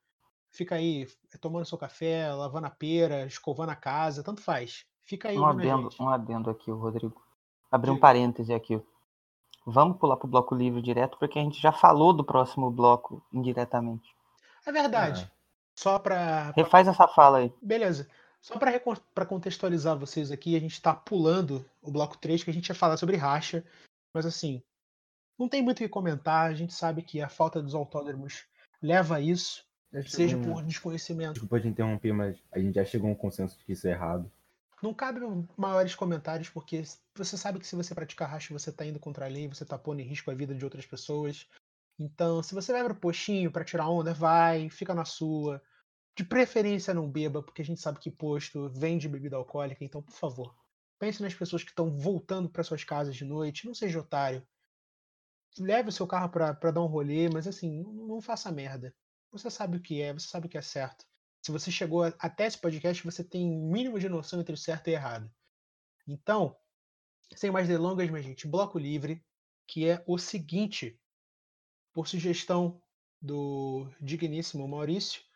[0.52, 1.08] Fica aí
[1.40, 4.86] tomando seu café, lavando a pera, escovando a casa, tanto faz.
[5.02, 7.20] Fica aí um adendo, um adendo aqui, Rodrigo.
[7.68, 8.80] Abrir um parêntese aqui.
[9.66, 13.26] Vamos pular para o bloco livre direto, porque a gente já falou do próximo bloco
[13.32, 14.08] indiretamente.
[14.64, 15.24] É verdade.
[15.24, 15.30] É.
[15.74, 16.52] Só para.
[16.52, 17.52] Refaz essa fala aí.
[17.60, 18.08] Beleza.
[18.40, 22.68] Só para contextualizar vocês aqui, a gente está pulando o bloco 3, que a gente
[22.68, 23.64] ia falar sobre racha.
[24.14, 24.62] Mas assim,
[25.38, 26.50] não tem muito o que comentar.
[26.50, 28.46] A gente sabe que a falta dos autódromos
[28.82, 29.64] leva a isso.
[30.06, 30.42] seja um...
[30.42, 31.34] por desconhecimento.
[31.34, 33.92] Desculpa te interromper, mas a gente já chegou a um consenso de que isso é
[33.92, 34.30] errado.
[34.80, 35.20] Não cabe
[35.56, 36.84] maiores comentários, porque
[37.14, 39.76] você sabe que se você praticar racha, você está indo contra a lei, você está
[39.76, 41.48] pondo em risco a vida de outras pessoas.
[41.98, 45.60] Então, se você vai pro postinho para tirar onda, vai, fica na sua.
[46.18, 50.16] De preferência não beba, porque a gente sabe que posto vende bebida alcoólica, então, por
[50.16, 50.52] favor,
[50.98, 54.44] pense nas pessoas que estão voltando para suas casas de noite, não seja otário.
[55.56, 58.92] Leve o seu carro para dar um rolê, mas assim, não faça merda.
[59.30, 61.06] Você sabe o que é, você sabe o que é certo.
[61.40, 64.94] Se você chegou até esse podcast, você tem um mínimo de noção entre certo e
[64.94, 65.30] errado.
[66.04, 66.56] Então,
[67.32, 69.24] sem mais delongas, minha gente, bloco livre,
[69.68, 71.00] que é o seguinte:
[71.92, 72.82] por sugestão
[73.22, 75.27] do digníssimo Maurício,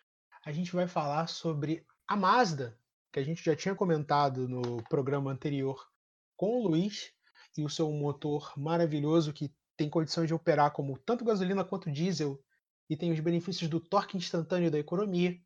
[0.44, 2.76] a gente vai falar sobre a Mazda,
[3.12, 5.88] que a gente já tinha comentado no programa anterior
[6.36, 7.12] com o Luiz,
[7.56, 12.42] e o seu motor maravilhoso que tem condições de operar como tanto gasolina quanto diesel
[12.88, 15.38] e tem os benefícios do torque instantâneo da economia.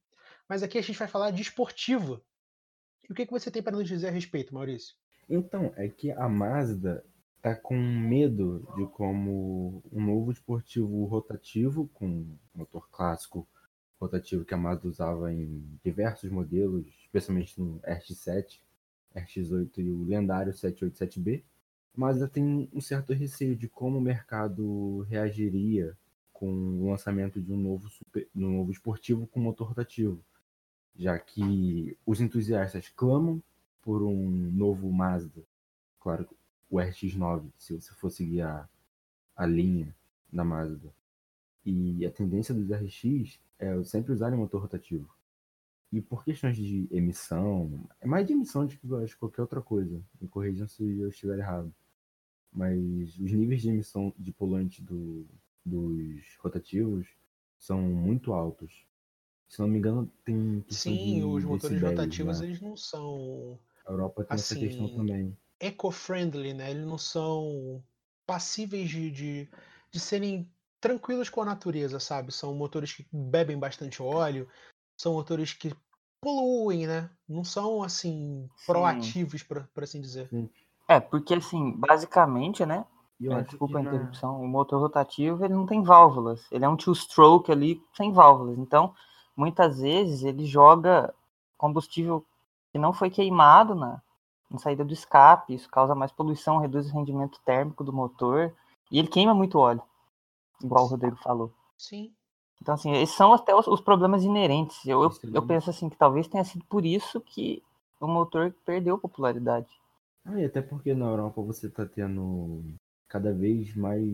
[0.49, 2.25] Mas aqui a gente vai falar de esportivo.
[3.09, 4.95] E o que, que você tem para nos dizer a respeito, Maurício?
[5.29, 7.05] Então, é que a Mazda
[7.43, 13.49] tá com medo de como um novo esportivo rotativo, com motor clássico
[14.01, 18.61] rotativo que a Mazda usava em diversos modelos, especialmente no RX-7,
[19.15, 21.43] RX-8 e o lendário 787B,
[21.97, 25.97] a Mazda tem um certo receio de como o mercado reagiria
[26.33, 30.23] com o lançamento de um novo, super, um novo esportivo com motor rotativo
[30.99, 33.43] já que os entusiastas clamam
[33.83, 35.43] por um novo Mazda.
[36.01, 36.29] Claro,
[36.71, 38.69] o RX-9, se você for seguir a,
[39.37, 39.95] a linha
[40.33, 40.93] da Mazda.
[41.65, 45.09] E a tendência dos RX é sempre usarem motor rotativo.
[45.93, 50.03] E por questões de emissão, é mais de emissão do que qualquer outra coisa.
[50.21, 51.73] Me corrijam se eu estiver errado.
[52.53, 55.27] Mas os níveis de emissão de poluente do,
[55.65, 57.07] dos rotativos
[57.59, 58.87] são muito altos.
[59.49, 60.65] Se não me engano, tem.
[60.69, 62.47] Sim, os motores rotativos né?
[62.47, 63.59] eles não são.
[63.87, 65.37] A Europa tem assim, essa questão também.
[65.61, 66.71] Eco-friendly, né?
[66.71, 67.83] Eles não são
[68.27, 69.49] passíveis de, de,
[69.91, 70.51] de serem
[70.87, 72.33] tranquilos com a natureza, sabe?
[72.33, 74.49] São motores que bebem bastante óleo,
[74.97, 75.75] são motores que
[76.21, 77.11] poluem, né?
[77.29, 80.29] Não são assim proativos, por, por assim dizer.
[80.29, 80.49] Sim.
[80.89, 82.85] É, porque assim, basicamente, né?
[83.21, 84.41] É, desculpa a interrupção.
[84.41, 86.47] O motor rotativo ele não tem válvulas.
[86.53, 88.59] Ele é um two-stroke ali sem válvulas.
[88.59, 88.95] Então,
[89.35, 91.13] muitas vezes ele joga
[91.57, 92.25] combustível
[92.71, 94.01] que não foi queimado na,
[94.51, 98.53] na saída do escape, isso causa mais poluição, reduz o rendimento térmico do motor,
[98.91, 99.83] e ele queima muito óleo,
[100.63, 101.53] igual o Rodrigo falou.
[101.77, 102.13] Sim.
[102.61, 104.85] Então, assim, esses são até os, os problemas inerentes.
[104.87, 107.63] Eu, eu, eu, penso assim que talvez tenha sido por isso que
[108.01, 109.69] o motor perdeu popularidade.
[110.25, 112.65] Ah, e até porque na Europa você está tendo
[113.09, 114.05] cada vez mais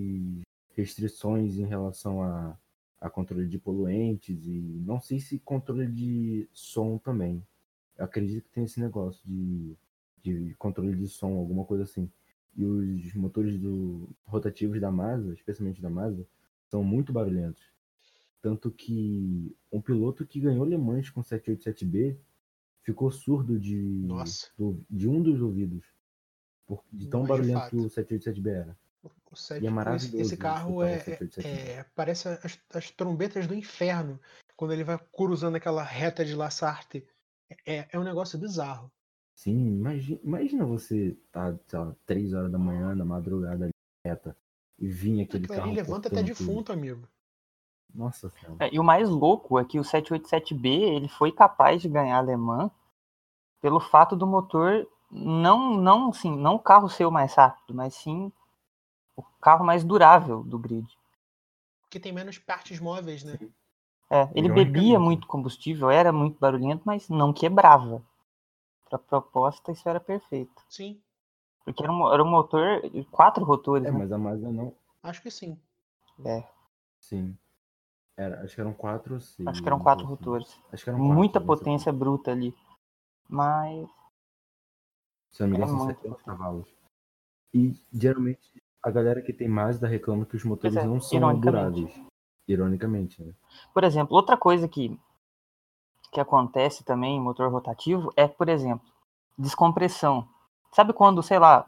[0.75, 2.57] restrições em relação a
[3.03, 7.45] a controle de poluentes e não sei se controle de som também.
[7.99, 9.77] Eu acredito que tem esse negócio de,
[10.23, 12.09] de controle de som, alguma coisa assim.
[12.55, 16.27] E os motores do, rotativos da Mazda, especialmente da Mazda,
[16.69, 17.63] são muito barulhentos.
[18.41, 22.19] Tanto que um piloto que ganhou Le Mans com 787B
[22.83, 24.07] ficou surdo de,
[24.59, 25.87] do, de um dos ouvidos.
[26.67, 28.79] Por, de tão barulhento que o 787B era.
[29.31, 31.03] O 7, é esse, esse, carro é,
[31.43, 34.21] é, parece as, as, trombetas do inferno
[34.55, 37.07] quando ele vai cruzando aquela reta de La Sartre.
[37.67, 38.93] É, é um negócio bizarro.
[39.35, 43.69] Sim, imagina, imagina você tá, sei lá, 3 horas da manhã, na madrugada
[44.05, 44.37] reta,
[44.79, 45.69] e vir aquele carro.
[45.69, 47.09] Ele levanta até defunto, amigo.
[47.95, 48.57] Nossa senhora.
[48.65, 52.71] É, e o mais louco é que o 787B ele foi capaz de ganhar alemã
[53.61, 57.95] pelo fato do motor não, não, assim, não o carro ser o mais rápido, mas
[57.95, 58.33] sim
[59.15, 60.87] o carro mais durável do grid.
[61.91, 63.39] Que tem menos partes móveis, né?
[64.11, 68.03] É, ele bebia muito combustível, era muito barulhento, mas não quebrava.
[68.93, 70.63] Para proposta, isso era perfeito.
[70.69, 71.01] Sim.
[71.65, 73.99] Porque era um, era um motor de quatro rotores, É, né?
[73.99, 74.75] mas a Mazda não.
[75.03, 75.59] Acho que sim.
[76.25, 76.45] É,
[77.01, 77.37] Sim.
[78.17, 79.49] Era, acho que eram quatro ou seis.
[79.49, 80.15] acho que eram quatro assim.
[80.15, 80.61] rotores.
[80.71, 81.15] Acho que eram quatro.
[81.15, 81.57] Muita não sei.
[81.57, 82.55] potência bruta ali.
[83.29, 83.89] Mas
[85.31, 86.69] Se eu não me engano, são muito 70 cavalos.
[87.55, 91.81] E geralmente a galera que tem Mazda reclama que os motores é, não são ironicamente.
[91.81, 92.07] duráveis.
[92.47, 93.33] Ironicamente, né?
[93.73, 94.99] Por exemplo, outra coisa que,
[96.13, 98.87] que acontece também em motor rotativo é, por exemplo,
[99.39, 100.29] descompressão.
[100.73, 101.67] Sabe quando, sei lá,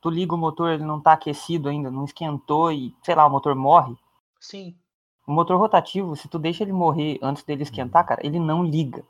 [0.00, 3.30] tu liga o motor, ele não tá aquecido ainda, não esquentou e, sei lá, o
[3.30, 3.96] motor morre?
[4.40, 4.78] Sim.
[5.26, 9.02] O motor rotativo, se tu deixa ele morrer antes dele esquentar, cara, ele não liga.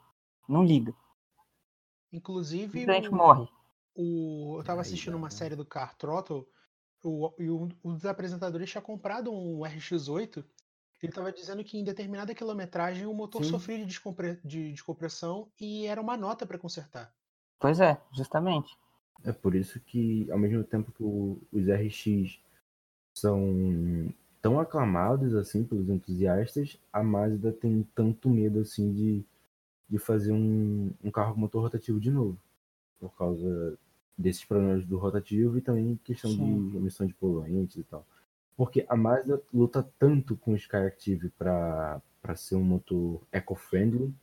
[0.48, 0.94] Não liga.
[2.12, 3.48] Inclusive, Simplesmente o, morre.
[3.94, 5.30] o- eu tava Aí, assistindo uma cara.
[5.30, 6.46] série do Car Throttle
[7.04, 10.44] o, e um um dos apresentadores tinha comprado um RX-8.
[11.02, 13.52] Ele tava dizendo que em determinada quilometragem o motor Sim.
[13.52, 17.12] sofria de, descompre- de descompressão e era uma nota para consertar.
[17.58, 18.76] Pois é, justamente.
[19.24, 22.38] É por isso que, ao mesmo tempo que o- os RX
[23.14, 29.24] são tão aclamados assim pelos entusiastas, a Mazda tem tanto medo assim de,
[29.88, 32.38] de fazer um, um carro com motor rotativo de novo.
[32.98, 33.78] Por causa
[34.16, 36.70] desses problemas do rotativo e também questão Sim.
[36.70, 38.06] de emissão de poluentes e tal.
[38.60, 42.02] Porque a Mazda luta tanto com o Skyactiv para
[42.36, 44.14] ser um motor eco-friendly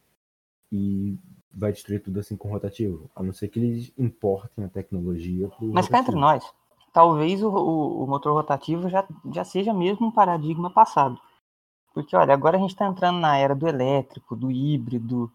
[0.71, 1.17] e
[1.51, 3.09] vai destruir tudo assim com rotativo.
[3.15, 6.19] A não ser que eles importem a tecnologia Mas cá entre rotativo.
[6.19, 6.53] nós,
[6.93, 11.19] talvez o, o- o motor rotativo já, já seja mesmo um paradigma passado.
[11.95, 15.31] Porque, olha, agora a gente está entrando na era do elétrico, do híbrido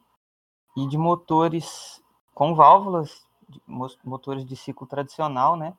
[0.77, 2.01] e de motores
[2.33, 5.75] com válvulas, de mo- motores de ciclo tradicional, né?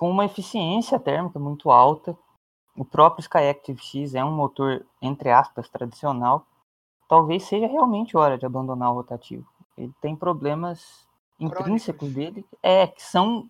[0.00, 2.16] Com uma eficiência térmica muito alta.
[2.74, 6.46] O próprio Skyactiv X é um motor, entre aspas, tradicional.
[7.06, 9.46] Talvez seja realmente hora de abandonar o rotativo.
[9.76, 11.06] Ele tem problemas
[11.38, 13.46] intrínsecos dele, é, que são,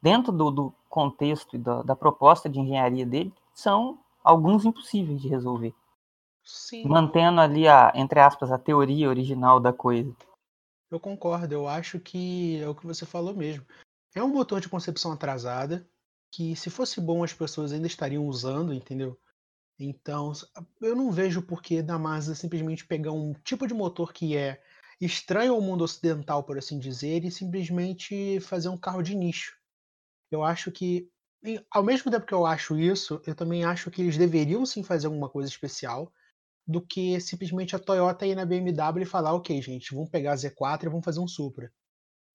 [0.00, 5.26] dentro do, do contexto e da, da proposta de engenharia dele, são alguns impossíveis de
[5.26, 5.74] resolver.
[6.44, 10.14] Sim, Mantendo ali, a, entre aspas, a teoria original da coisa.
[10.88, 11.52] eu concordo.
[11.52, 13.66] Eu acho que é o que você falou mesmo.
[14.14, 15.88] É um motor de concepção atrasada
[16.32, 19.18] que, se fosse bom, as pessoas ainda estariam usando, entendeu?
[19.78, 20.32] Então,
[20.80, 24.62] eu não vejo por que da Mazda simplesmente pegar um tipo de motor que é
[25.00, 29.56] estranho ao mundo ocidental, por assim dizer, e simplesmente fazer um carro de nicho.
[30.30, 31.10] Eu acho que,
[31.70, 35.06] ao mesmo tempo que eu acho isso, eu também acho que eles deveriam sim fazer
[35.06, 36.12] alguma coisa especial
[36.66, 40.36] do que simplesmente a Toyota ir na BMW e falar, ok, gente, vamos pegar a
[40.36, 41.72] Z4 e vamos fazer um Supra.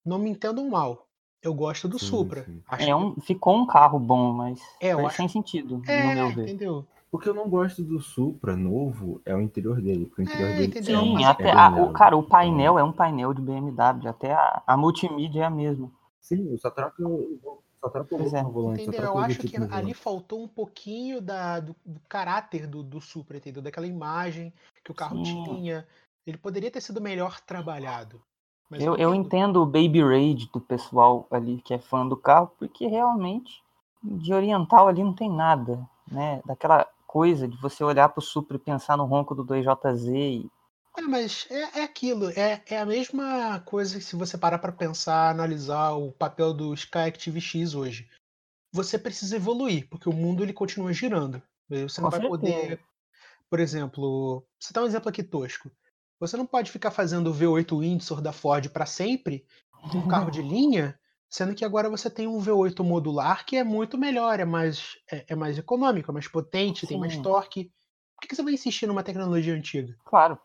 [0.03, 1.07] Não me entendam mal.
[1.41, 2.43] Eu gosto do Sim, Supra.
[2.43, 2.61] sim.
[2.67, 5.91] Acho É um, ficou um carro bom, mas É, eu foi acho- sem sentido, que...
[5.91, 6.43] é, no meu ver.
[6.43, 6.85] entendeu?
[7.11, 10.05] O que eu não gosto do Supra novo é o interior dele.
[10.05, 10.95] Porque o interior É, dele entendeu?
[10.95, 14.07] é Sim, uma- até é a- o, cara, o painel é um painel de BMW,
[14.09, 15.91] até a, a multimídia é a mesma.
[16.19, 18.43] Sim, eu só troco, eu só troco o é.
[18.43, 18.83] volante.
[18.83, 19.03] Só Entendeu?
[19.03, 22.83] Eu o acho que logotipo no ali faltou um pouquinho da, do, do caráter do,
[22.83, 23.61] do Supra, entendeu?
[23.61, 24.51] Daquela imagem
[24.83, 25.43] que o carro Sim.
[25.45, 25.87] tinha.
[26.25, 28.21] Ele poderia ter sido melhor trabalhado.
[28.69, 32.51] Mas Eu, eu entendo o baby rage do pessoal ali que é fã do carro,
[32.57, 33.63] porque realmente
[34.03, 36.41] de oriental ali não tem nada, né?
[36.45, 40.51] Daquela coisa de você olhar pro Supra e pensar no ronco do 2JZ e
[40.97, 44.71] É, mas é, é aquilo, é, é a mesma coisa que se você parar para
[44.71, 48.09] pensar, analisar o papel do Skyactiv X hoje.
[48.71, 51.41] Você precisa evoluir, porque o mundo ele continua girando.
[51.69, 52.27] Você não Com vai certeza.
[52.27, 52.79] poder,
[53.49, 55.71] por exemplo, você dá um exemplo aqui tosco.
[56.19, 59.45] Você não pode ficar fazendo o V8 Windsor da Ford para sempre,
[59.91, 60.97] com um carro de linha,
[61.29, 65.25] sendo que agora você tem um V8 modular que é muito melhor, é mais, é,
[65.29, 67.21] é mais econômico, é mais potente, tem mais Sim.
[67.21, 67.65] torque.
[68.15, 69.95] Por que que você vai insistir numa tecnologia antiga?
[70.05, 70.39] Claro.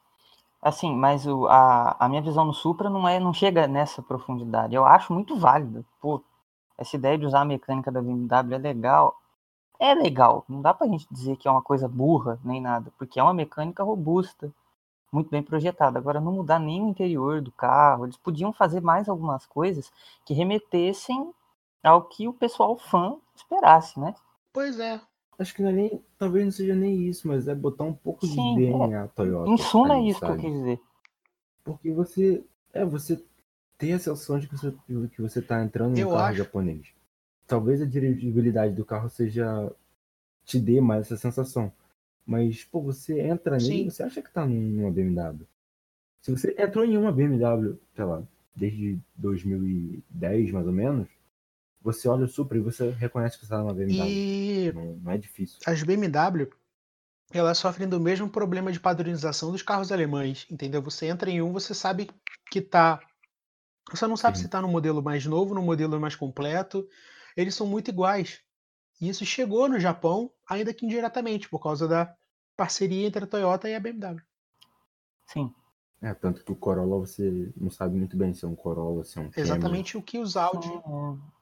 [0.61, 4.75] Assim, mas o, a, a minha visão no Supra não é, não chega nessa profundidade.
[4.75, 5.85] Eu acho muito válida.
[6.01, 6.23] Pô,
[6.77, 9.17] essa ideia de usar a mecânica da BMW é legal.
[9.79, 10.45] É legal.
[10.47, 13.33] Não dá pra gente dizer que é uma coisa burra nem nada, porque é uma
[13.33, 14.53] mecânica robusta,
[15.13, 15.99] muito bem projetada.
[15.99, 18.07] Agora, não mudar nem o interior do carro.
[18.07, 19.93] Eles podiam fazer mais algumas coisas
[20.25, 21.33] que remetessem
[21.83, 24.15] ao que o pessoal fã esperasse, né?
[24.53, 25.01] Pois é,
[25.39, 28.27] Acho que não é nem, talvez não seja nem isso, mas é botar um pouco
[28.27, 29.51] Sim, de DNA Toyota.
[29.51, 30.81] Em suma, é isso que eu quis dizer.
[31.65, 32.45] Porque você,
[32.75, 33.23] é, você
[33.79, 34.75] tem a sensação de que você,
[35.15, 36.89] que você tá entrando em um carro acho- japonês.
[37.47, 39.73] Talvez a dirigibilidade do carro seja
[40.45, 41.73] te dê mais essa sensação.
[42.27, 43.91] Mas, pô, você entra nele Sim.
[43.91, 45.47] você acha que tá numa BMW.
[46.23, 48.23] Se você entrou em uma BMW, sei lá,
[48.55, 51.09] desde 2010 mais ou menos,
[51.83, 54.19] você olha o Supra e você reconhece que você tá numa BMW.
[54.19, 55.59] e Não, não é difícil.
[55.67, 56.49] as BMW
[57.33, 60.83] elas sofrem do mesmo problema de padronização dos carros alemães, entendeu?
[60.83, 62.11] Você entra em um, você sabe
[62.51, 63.01] que tá
[63.91, 64.43] Você não sabe Sim.
[64.43, 66.89] se está no modelo mais novo, no modelo mais completo.
[67.37, 68.41] Eles são muito iguais.
[69.01, 72.15] E isso chegou no Japão, ainda que indiretamente, por causa da
[72.57, 74.21] parceria entre a Toyota e a BMW.
[75.27, 75.55] Sim.
[76.03, 79.19] É, tanto que o Corolla você não sabe muito bem se é um Corolla, se
[79.19, 79.41] é um Camry.
[79.41, 80.69] Exatamente o que os Audi.
[80.69, 81.41] É.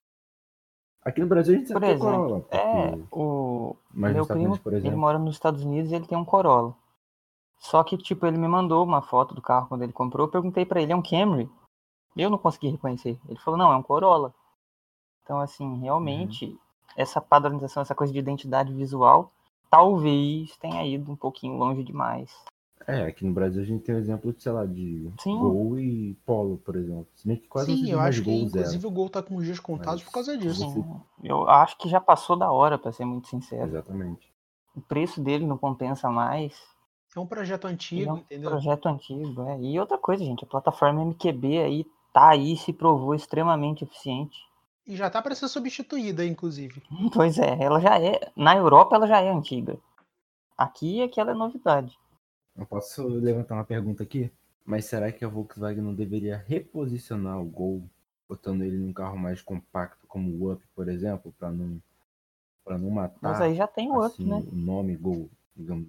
[1.08, 2.40] Aqui no Brasil a gente Por sabe que é exemplo, Corolla.
[2.40, 2.56] Porque...
[2.56, 4.98] É, o Mas meu primo, Unidos, por ele exemplo.
[4.98, 6.76] mora nos Estados Unidos e ele tem um Corolla.
[7.58, 10.26] Só que, tipo, ele me mandou uma foto do carro quando ele comprou.
[10.26, 11.50] Eu perguntei pra ele, é um Camry?
[12.16, 13.18] Eu não consegui reconhecer.
[13.28, 14.34] Ele falou, não, é um Corolla.
[15.22, 16.58] Então, assim, realmente, Uhum.
[16.96, 19.30] Essa padronização, essa coisa de identidade visual,
[19.70, 22.30] talvez tenha ido um pouquinho longe demais.
[22.86, 25.38] É, aqui no Brasil a gente tem o exemplo, de, sei lá, de Sim.
[25.38, 27.06] Gol e Polo, por exemplo.
[27.14, 28.88] Se bem que quase Sim, eu acho que inclusive zero.
[28.88, 30.60] o Gol tá com os dias contados Mas- por causa disso.
[30.66, 33.66] Você- Sim, eu acho que já passou da hora, pra ser muito sincero.
[33.66, 34.32] Exatamente.
[34.74, 36.58] O preço dele não compensa mais.
[37.14, 38.50] É um projeto antigo, é um entendeu?
[38.50, 39.60] projeto antigo, é.
[39.60, 44.38] E outra coisa, gente, a plataforma MQB aí tá aí, se provou extremamente eficiente.
[44.88, 46.82] E já tá para ser substituída, inclusive.
[47.12, 48.32] Pois é, ela já é.
[48.34, 49.78] Na Europa ela já é antiga.
[50.56, 51.96] Aqui é que ela é novidade.
[52.56, 54.32] Eu posso levantar uma pergunta aqui?
[54.64, 57.82] Mas será que a Volkswagen não deveria reposicionar o Gol,
[58.26, 61.80] botando ele num carro mais compacto, como o Up, por exemplo, para não,
[62.64, 64.42] pra não matar Mas aí já tem o up, assim, né?
[64.50, 65.88] o nome Gol, digamos.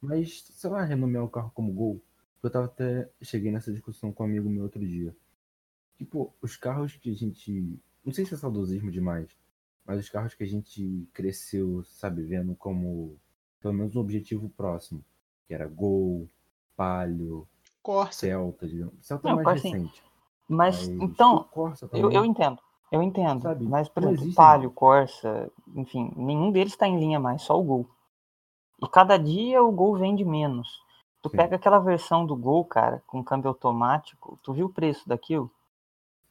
[0.00, 2.00] Mas, sei lá, renomear o carro como Gol.
[2.42, 3.08] Eu tava até.
[3.22, 5.14] Cheguei nessa discussão com um amigo meu outro dia.
[5.98, 7.78] Tipo, os carros que a gente.
[8.04, 9.28] Não sei se é saudosismo demais,
[9.84, 13.16] mas os carros que a gente cresceu, sabe, vendo como
[13.60, 15.04] pelo menos um objetivo próximo.
[15.46, 16.28] Que era Gol,
[16.76, 17.46] Palio,
[17.82, 18.20] Corsa.
[18.20, 18.94] Celta, digamos.
[19.00, 20.02] Celta Não, é mais Corsa, recente.
[20.48, 22.58] Mas, mas então, Corsa eu, eu entendo.
[22.90, 23.42] Eu entendo.
[23.42, 27.58] Sabe, Mas, por exemplo, existem- Palio, Corsa, enfim, nenhum deles tá em linha mais, só
[27.58, 27.88] o Gol.
[28.82, 30.82] E cada dia o Gol vende menos.
[31.22, 31.36] Tu Sim.
[31.36, 35.50] pega aquela versão do Gol, cara, com câmbio automático, tu viu o preço daquilo?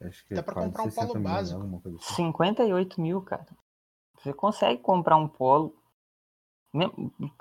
[0.02, 1.36] Acho que Dá é pra comprar um 60 Polo mil, né?
[1.36, 1.62] básico.
[1.62, 2.16] Alguma coisa assim.
[2.16, 3.48] 58 mil, cara.
[4.18, 5.76] Você consegue comprar um polo.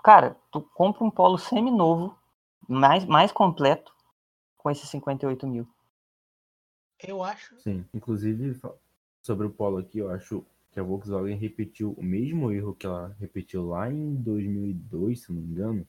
[0.03, 2.17] Cara, tu compra um polo semi-novo,
[2.69, 3.93] mais, mais completo,
[4.57, 5.69] com esses 58 mil.
[7.01, 7.59] Eu acho.
[7.61, 8.61] Sim, inclusive
[9.23, 13.15] sobre o Polo aqui, eu acho que a Volkswagen repetiu o mesmo erro que ela
[13.21, 15.87] repetiu lá em 2002, se não me engano,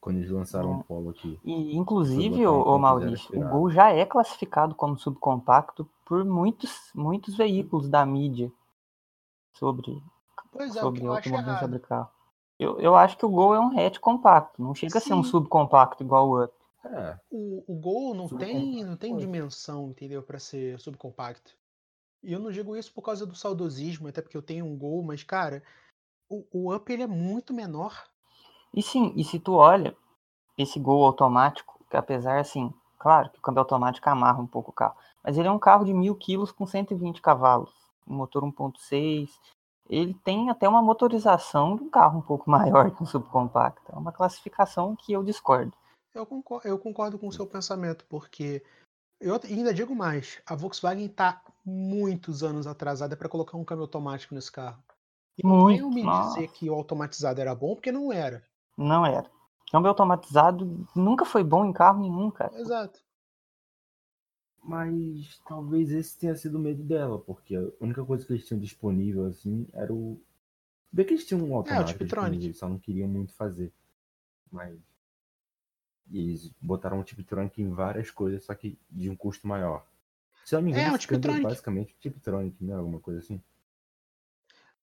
[0.00, 1.38] quando eles lançaram o Polo aqui.
[1.44, 3.48] E, inclusive, um 1.0 Maurício, o.
[3.48, 8.50] Gol já é classificado como subcompacto por muitos, muitos veículos da mídia
[9.54, 10.02] sobre,
[10.52, 11.60] Pois é, o sobre errado.
[11.60, 12.10] sobre carro.
[12.58, 15.22] Eu, eu acho que o Gol é um hatch compacto, não chega a ser um
[15.22, 15.30] Sim.
[15.30, 16.54] subcompacto igual o Up.
[16.84, 20.22] É, O, o Gol não tem, não tem dimensão, entendeu?
[20.22, 21.56] Pra ser subcompacto.
[22.22, 25.02] E eu não digo isso por causa do saudosismo, até porque eu tenho um Gol,
[25.04, 25.62] mas, cara,
[26.28, 28.08] o, o Up ele é muito menor.
[28.78, 29.92] E sim, e se tu olha
[30.56, 34.72] esse gol automático, que apesar assim, claro que o câmbio automático amarra um pouco o
[34.72, 37.74] carro, mas ele é um carro de mil quilos com 120 cavalos,
[38.06, 39.30] um motor 1.6,
[39.90, 43.90] ele tem até uma motorização de um carro um pouco maior que um subcompacto.
[43.92, 45.72] É uma classificação que eu discordo.
[46.14, 48.62] Eu concordo, eu concordo com o seu pensamento, porque
[49.20, 54.36] eu ainda digo mais, a Volkswagen está muitos anos atrasada para colocar um câmbio automático
[54.36, 54.80] nesse carro.
[55.36, 56.34] E não venham me nossa.
[56.34, 58.46] dizer que o automatizado era bom, porque não era.
[58.78, 59.28] Não era.
[59.70, 62.58] Câmbio automatizado nunca foi bom em carro nenhum, cara.
[62.58, 63.00] Exato.
[64.62, 68.60] mas talvez esse tenha sido o medo dela, porque a única coisa que eles tinham
[68.60, 70.20] disponível, assim, era o.
[70.92, 72.06] Bem que eles tinham um automático Tiptronic.
[72.30, 73.72] disponível, eles só não queriam muito fazer.
[74.50, 74.78] Mas.
[76.10, 79.86] E eles botaram o Tiptronic em várias coisas, só que de um custo maior.
[80.44, 81.42] Se eu não me engano, É, o esse câmbio Tiptronic.
[81.48, 82.74] basicamente o Tiptronic, né?
[82.74, 83.42] Alguma coisa assim.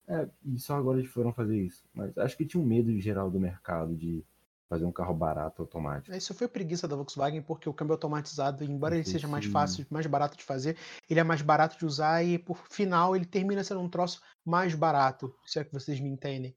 [0.08, 1.84] É, e só agora eles foram fazer isso.
[1.94, 4.24] Mas acho que tinha um medo geral do mercado de
[4.70, 6.16] fazer um carro barato automático.
[6.16, 10.06] Isso foi preguiça da Volkswagen, porque o câmbio automatizado, embora ele seja mais fácil, mais
[10.08, 10.76] barato de fazer,
[11.10, 14.74] ele é mais barato de usar e, por final, ele termina sendo um troço mais
[14.74, 16.56] barato, se é que vocês me entendem.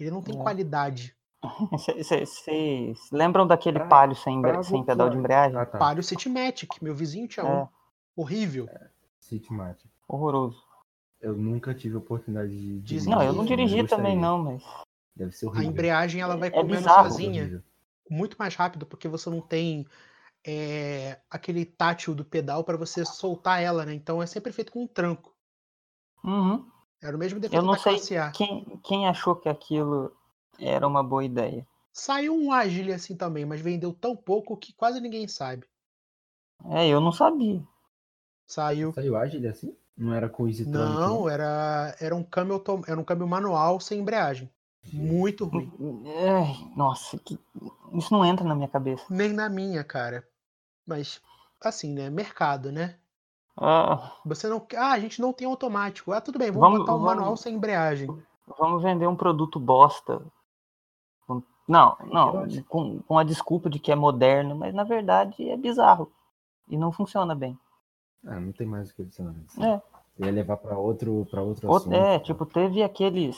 [0.00, 0.42] Ele não tem É.
[0.42, 1.16] qualidade.
[1.70, 5.56] Vocês lembram daquele Pra- palio sem, pra sem pedal de embreagem?
[5.58, 5.78] Ah, tá.
[5.78, 7.62] Palio Citymatic, meu vizinho tinha É.
[7.62, 7.68] um.
[8.16, 8.68] Horrível.
[9.20, 9.90] Citymatic.
[10.08, 10.62] Horroroso.
[11.24, 12.80] Eu nunca tive a oportunidade de.
[12.80, 14.20] Dizem Não, eu não dirigi também gostaria.
[14.20, 14.62] não, mas
[15.16, 15.70] Deve ser A horrível.
[15.70, 17.08] embreagem ela vai É comendo bizarro.
[17.10, 17.42] sozinha.
[17.42, 17.62] Horrível.
[18.10, 19.86] muito mais rápido, porque você não tem
[20.46, 23.94] é, aquele tátil do pedal para você soltar ela, né?
[23.94, 25.34] Então é sempre feito com um tranco.
[26.22, 26.68] Uhum.
[27.02, 28.30] Era o mesmo defeito eu não da sei classe A.
[28.30, 30.14] quem, quem achou que aquilo
[30.58, 31.66] era uma boa ideia.
[31.92, 35.66] Saiu um Agile assim também, mas vendeu tão pouco que quase ninguém sabe.
[36.70, 37.62] É, eu não sabia.
[38.46, 38.92] Saiu.
[38.92, 39.74] Saiu Agile assim?
[39.96, 44.00] Não era com Easy Não, era, era um câmbio autom- era um câmbio manual sem
[44.00, 44.50] embreagem.
[44.92, 45.72] Muito ruim.
[46.76, 47.38] Nossa, que-
[47.92, 49.04] isso não entra na minha cabeça.
[49.08, 50.26] Nem na minha, cara.
[50.86, 51.20] Mas,
[51.62, 52.10] assim, né?
[52.10, 52.96] Mercado, né?
[53.56, 54.66] Ah, Você não.
[54.76, 56.12] Ah, a gente não tem automático.
[56.12, 58.08] Ah, tudo bem, vamos, Vamos- botar um vamos- manual sem embreagem.
[58.58, 60.20] vamos vender um produto bosta.
[61.66, 66.12] Não, não, com, com a desculpa de que é moderno, mas na verdade é bizarro.
[66.68, 67.58] E não funciona bem.
[68.26, 69.34] Ah, não tem mais o que adicionar.
[69.46, 69.64] assim.
[69.64, 69.82] É.
[70.18, 72.06] Eu ia levar pra outro, pra outro Outro- assunto.
[72.06, 73.36] é, tipo, teve aqueles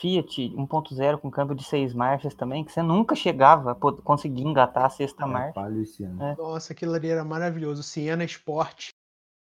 [0.00, 4.42] Fiat 1.0 com câmbio de seis marchas também, que você nunca chegava a pod- conseguir
[4.42, 5.52] engatar a sexta É, marcha.
[5.52, 5.84] Palio.
[6.20, 6.36] É.
[6.36, 7.82] Nossa, aquilo ali era maravilhoso.
[7.82, 8.90] Siena Sport.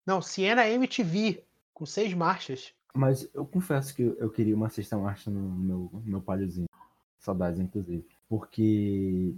[0.07, 2.73] Não, Siena MTV, com seis marchas.
[2.95, 6.67] Mas eu confesso que eu queria uma sexta marcha no meu, no meu paliozinho.
[7.19, 8.07] Saudades, inclusive.
[8.29, 9.35] Porque,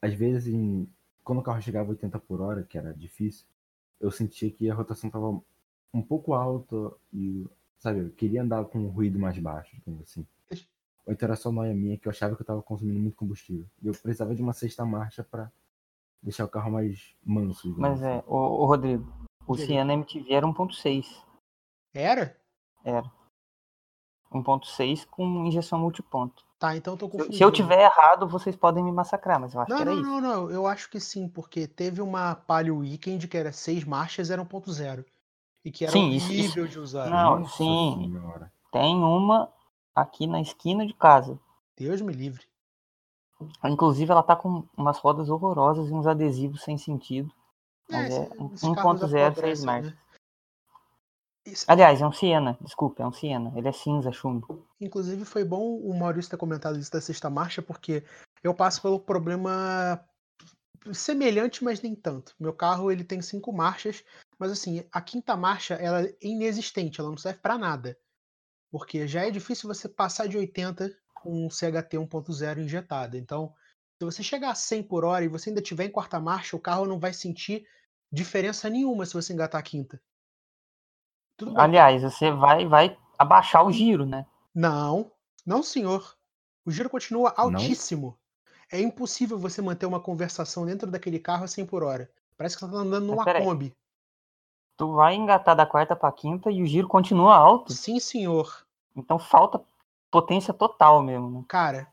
[0.00, 0.88] às vezes, em-
[1.24, 3.46] quando o carro chegava a 80 por hora, que era difícil,
[4.02, 5.40] eu sentia que a rotação estava
[5.94, 7.46] um pouco alta e,
[7.78, 10.26] sabe, eu queria andar com um ruído mais baixo, digamos assim.
[11.06, 13.66] Ou então era só noia minha que eu achava que eu estava consumindo muito combustível.
[13.82, 15.50] E eu precisava de uma sexta marcha para
[16.22, 17.74] deixar o carro mais manso.
[17.76, 18.18] Mas assim.
[18.18, 19.12] é, o, Rodrigo,
[19.46, 19.56] o.
[19.56, 21.06] Siena MTV era 1.6.
[21.92, 22.36] Era?
[22.84, 23.10] Era.
[24.30, 26.46] 1.6 com injeção multiponto.
[26.62, 27.36] Tá, então eu tô Se eu- confundindo.
[27.38, 30.00] Se eu tiver errado, vocês podem me massacrar, mas eu acho Não, que era não,
[30.00, 30.08] isso.
[30.10, 30.48] não, não.
[30.50, 35.04] Eu acho que sim, porque teve uma Palio Weekend que era seis marchas, era 1.0.
[35.64, 37.10] E que era Sim, isso- horrível de usar.
[37.10, 38.12] Não, Nossa sim.
[38.12, 38.52] Senhora.
[38.70, 39.52] Tem uma
[39.92, 41.36] aqui na esquina de casa.
[41.76, 42.44] Deus me livre.
[43.64, 47.28] Inclusive, ela tá com umas rodas horrorosas e uns adesivos sem sentido.
[47.90, 49.90] Mas é um- esses carros 1.0 apodrecem, seis marchas.
[49.92, 49.98] né?
[51.44, 53.52] Isso- Aliás, é um Siena, desculpa, é um Siena.
[53.56, 54.66] Ele é cinza, chumbo.
[54.80, 58.04] Inclusive, foi bom o Maurício ter comentado isso da sexta marcha, porque
[58.42, 60.02] eu passo pelo problema
[60.92, 62.34] semelhante, mas nem tanto.
[62.38, 64.04] Meu carro ele tem cinco marchas,
[64.38, 67.96] mas assim, a quinta marcha ela é inexistente, ela não serve pra nada.
[68.70, 73.16] Porque já é difícil você passar de 80 com um CHT 1.0 injetado.
[73.16, 73.54] Então,
[73.98, 76.60] se você chegar a 100 por hora e você ainda tiver em quarta marcha, o
[76.60, 77.66] carro não vai sentir
[78.10, 80.00] diferença nenhuma se você engatar a quinta.
[81.42, 81.64] Tudo bem.
[81.64, 84.24] Aliás, você vai, vai abaixar o giro, né?
[84.54, 85.10] Não,
[85.44, 86.16] não, senhor.
[86.64, 87.44] O giro continua Não?
[87.46, 88.16] altíssimo.
[88.70, 92.08] É impossível você manter uma conversação dentro daquele carro a 100 por hora.
[92.36, 93.24] Parece que você tá andando numa.
[93.24, 93.76] Kombi.
[94.76, 97.72] Tu vai engatar da quarta pra quinta e o giro continua alto.
[97.72, 98.64] Sim, senhor.
[98.96, 99.60] Então falta
[100.10, 101.44] potência total mesmo, né?
[101.48, 101.88] Cara,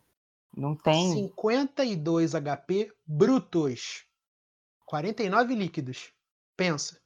[0.55, 1.13] Não tem.
[1.13, 4.05] 52 HP brutos.
[4.85, 6.11] 49 líquidos.
[6.55, 6.99] Pensa.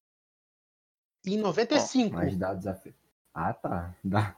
[1.26, 2.16] E 95.
[2.16, 2.94] Mais dados af...
[3.34, 3.96] Ah, tá.
[4.04, 4.36] Dá.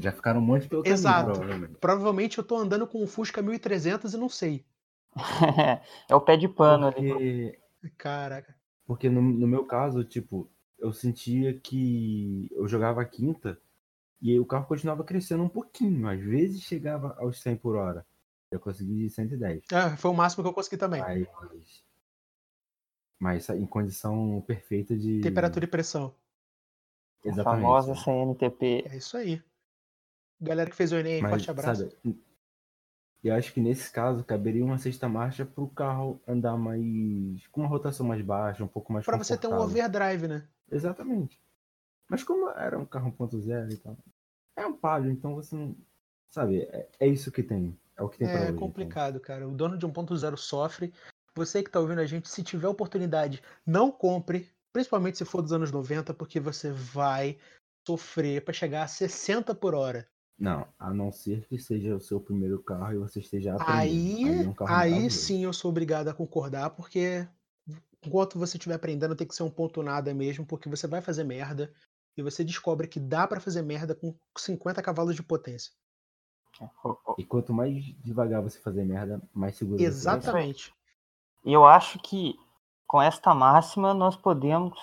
[0.00, 1.32] Já ficaram um monte pelo caminho, Exato.
[1.32, 1.78] provavelmente.
[1.78, 4.64] Provavelmente eu tô andando com um Fusca 1300 e não sei.
[6.08, 7.10] é o pé de pano ali.
[7.10, 7.58] Porque,
[7.96, 8.54] Caraca.
[8.86, 13.58] porque no, no meu caso, tipo, eu sentia que eu jogava a quinta
[14.20, 16.06] e aí o carro continuava crescendo um pouquinho.
[16.08, 18.04] Às vezes chegava aos 100 por hora.
[18.50, 19.64] Eu consegui 110.
[19.72, 21.00] Ah, foi o máximo que eu consegui também.
[21.00, 21.26] Mas,
[23.18, 25.20] mas em condição perfeita de.
[25.20, 26.14] Temperatura e pressão.
[27.24, 27.62] A Exatamente.
[27.62, 28.84] famosa CNTP.
[28.90, 29.42] É isso aí.
[30.40, 31.90] Galera que fez o Enem, Mas, forte abraço.
[31.90, 32.20] sabe,
[33.24, 37.44] eu acho que nesse caso caberia uma sexta marcha para o carro andar mais.
[37.48, 40.46] com uma rotação mais baixa, um pouco mais Pra você ter um overdrive, né?
[40.70, 41.40] Exatamente.
[42.08, 43.96] Mas como era um carro 1.0 e tal,
[44.56, 45.74] é um palio, então você não.
[46.30, 47.76] Sabe, é, é isso que tem.
[47.96, 48.52] É o que tem pra É hoje.
[48.52, 48.60] então.
[48.68, 49.48] complicado, cara.
[49.48, 50.94] O dono de 1.0 sofre.
[51.38, 55.52] Você que tá ouvindo a gente, se tiver oportunidade, não compre, principalmente se for dos
[55.52, 57.38] anos 90, porque você vai
[57.86, 60.08] sofrer pra chegar a 60 por hora.
[60.36, 63.70] Não, a não ser que seja o seu primeiro carro e você esteja aprendendo.
[63.72, 67.28] Aí, é um carro aí sim eu sou obrigado a concordar, porque
[68.04, 71.22] enquanto você estiver aprendendo, tem que ser um ponto nada mesmo, porque você vai fazer
[71.22, 71.72] merda
[72.16, 75.72] e você descobre que dá pra fazer merda com 50 cavalos de potência.
[77.16, 80.32] E quanto mais devagar você fazer merda, mais seguro você vai estar.
[80.32, 80.77] Exatamente.
[81.48, 82.38] E eu acho que
[82.86, 84.78] com esta máxima nós podemos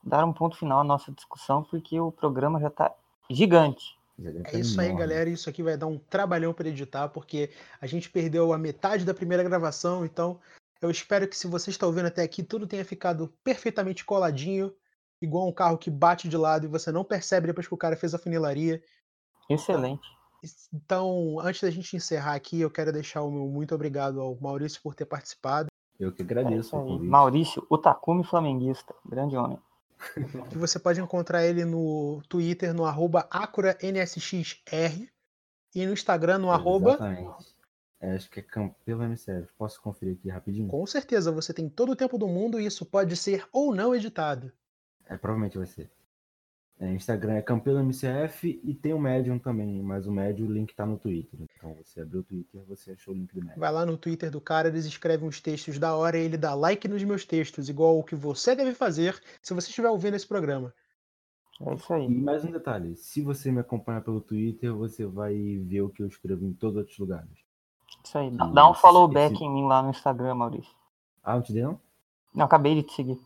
[0.00, 2.94] dar um ponto final à nossa discussão, porque o programa já tá
[3.28, 3.98] gigante.
[4.44, 5.28] É isso aí, galera.
[5.28, 7.50] Isso aqui vai dar um trabalhão para editar, porque
[7.80, 10.04] a gente perdeu a metade da primeira gravação.
[10.04, 10.38] Então,
[10.80, 14.72] eu espero que se você está ouvindo até aqui, tudo tenha ficado perfeitamente coladinho,
[15.20, 17.96] igual um carro que bate de lado e você não percebe depois que o cara
[17.96, 18.80] fez a funilaria.
[19.50, 20.06] Excelente.
[20.72, 24.80] Então, antes da gente encerrar aqui, eu quero deixar o meu muito obrigado ao Maurício
[24.80, 25.73] por ter participado.
[25.98, 27.08] Eu que É agradeço o convite.
[27.08, 28.94] Maurício, o Takumi Flamenguista.
[29.04, 29.58] Grande homem.
[30.52, 35.08] E você pode encontrar ele no Twitter, no arroba AcuraNSXR
[35.74, 36.90] e no Instagram, no arroba.
[36.90, 37.54] Exatamente.
[38.00, 39.48] É, acho que é Campelo MCF.
[39.56, 40.68] Posso conferir aqui rapidinho?
[40.68, 43.94] Com certeza, você tem todo o tempo do mundo e isso pode ser ou não
[43.94, 44.52] editado.
[45.08, 45.90] É, provavelmente vai ser.
[46.80, 50.74] É, Instagram é Campelo MCF e tem o Medium também, mas o Medium o link
[50.74, 51.38] tá no Twitter.
[51.56, 53.60] Então você abriu o Twitter, você achou o link do Medium.
[53.60, 56.52] Vai lá no Twitter do cara, eles escrevem uns textos da hora e ele dá
[56.54, 60.26] like nos meus textos, igual o que você deve fazer se você estiver ouvindo esse
[60.26, 60.74] programa.
[61.60, 62.06] É isso aí.
[62.06, 65.32] E mais um detalhe, se você me acompanhar pelo Twitter, você vai
[65.64, 67.30] ver o que eu escrevo em todos os outros lugares.
[68.04, 68.30] Isso aí.
[68.32, 70.72] Dá um follow back esse- em mim lá no Instagram, Maurício.
[71.22, 71.80] Ah, não te dei não?
[72.34, 73.16] Não, acabei de te seguir.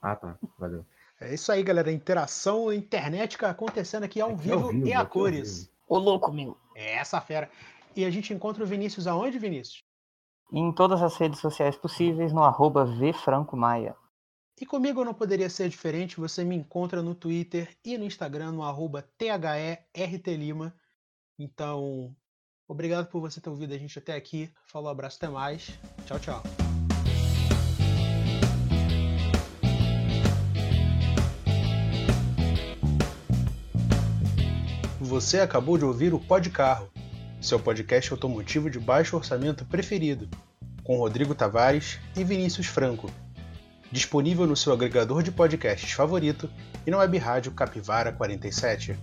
[0.00, 0.38] Ah, tá.
[0.56, 0.86] Valeu.
[1.28, 1.90] É isso aí, galera.
[1.90, 5.70] Interação internet acontecendo aqui ao Aqui vivo, ao vivo, e a cores.
[5.88, 6.56] Ô, louco, meu.
[6.74, 7.50] É essa fera.
[7.96, 9.82] E a gente encontra o Vinícius aonde, Vinícius?
[10.52, 13.96] Em todas as redes sociais possíveis, no arroba vfrancomaia.
[14.60, 18.62] E comigo não poderia ser diferente, você me encontra no Twitter e no Instagram no
[18.62, 20.74] arroba THERTLima.
[21.38, 22.14] Então,
[22.68, 24.52] obrigado por você ter ouvido a gente até aqui.
[24.66, 25.76] Falou, abraço, até mais.
[26.06, 26.63] Tchau, tchau.
[35.04, 36.88] Você acabou de ouvir o Pod Carro,
[37.40, 40.28] seu podcast automotivo de baixo orçamento preferido,
[40.82, 43.10] com Rodrigo Tavares e Vinícius Franco
[43.94, 46.50] disponível no seu agregador de podcasts favorito
[46.84, 48.98] e na web rádio Capivara 47.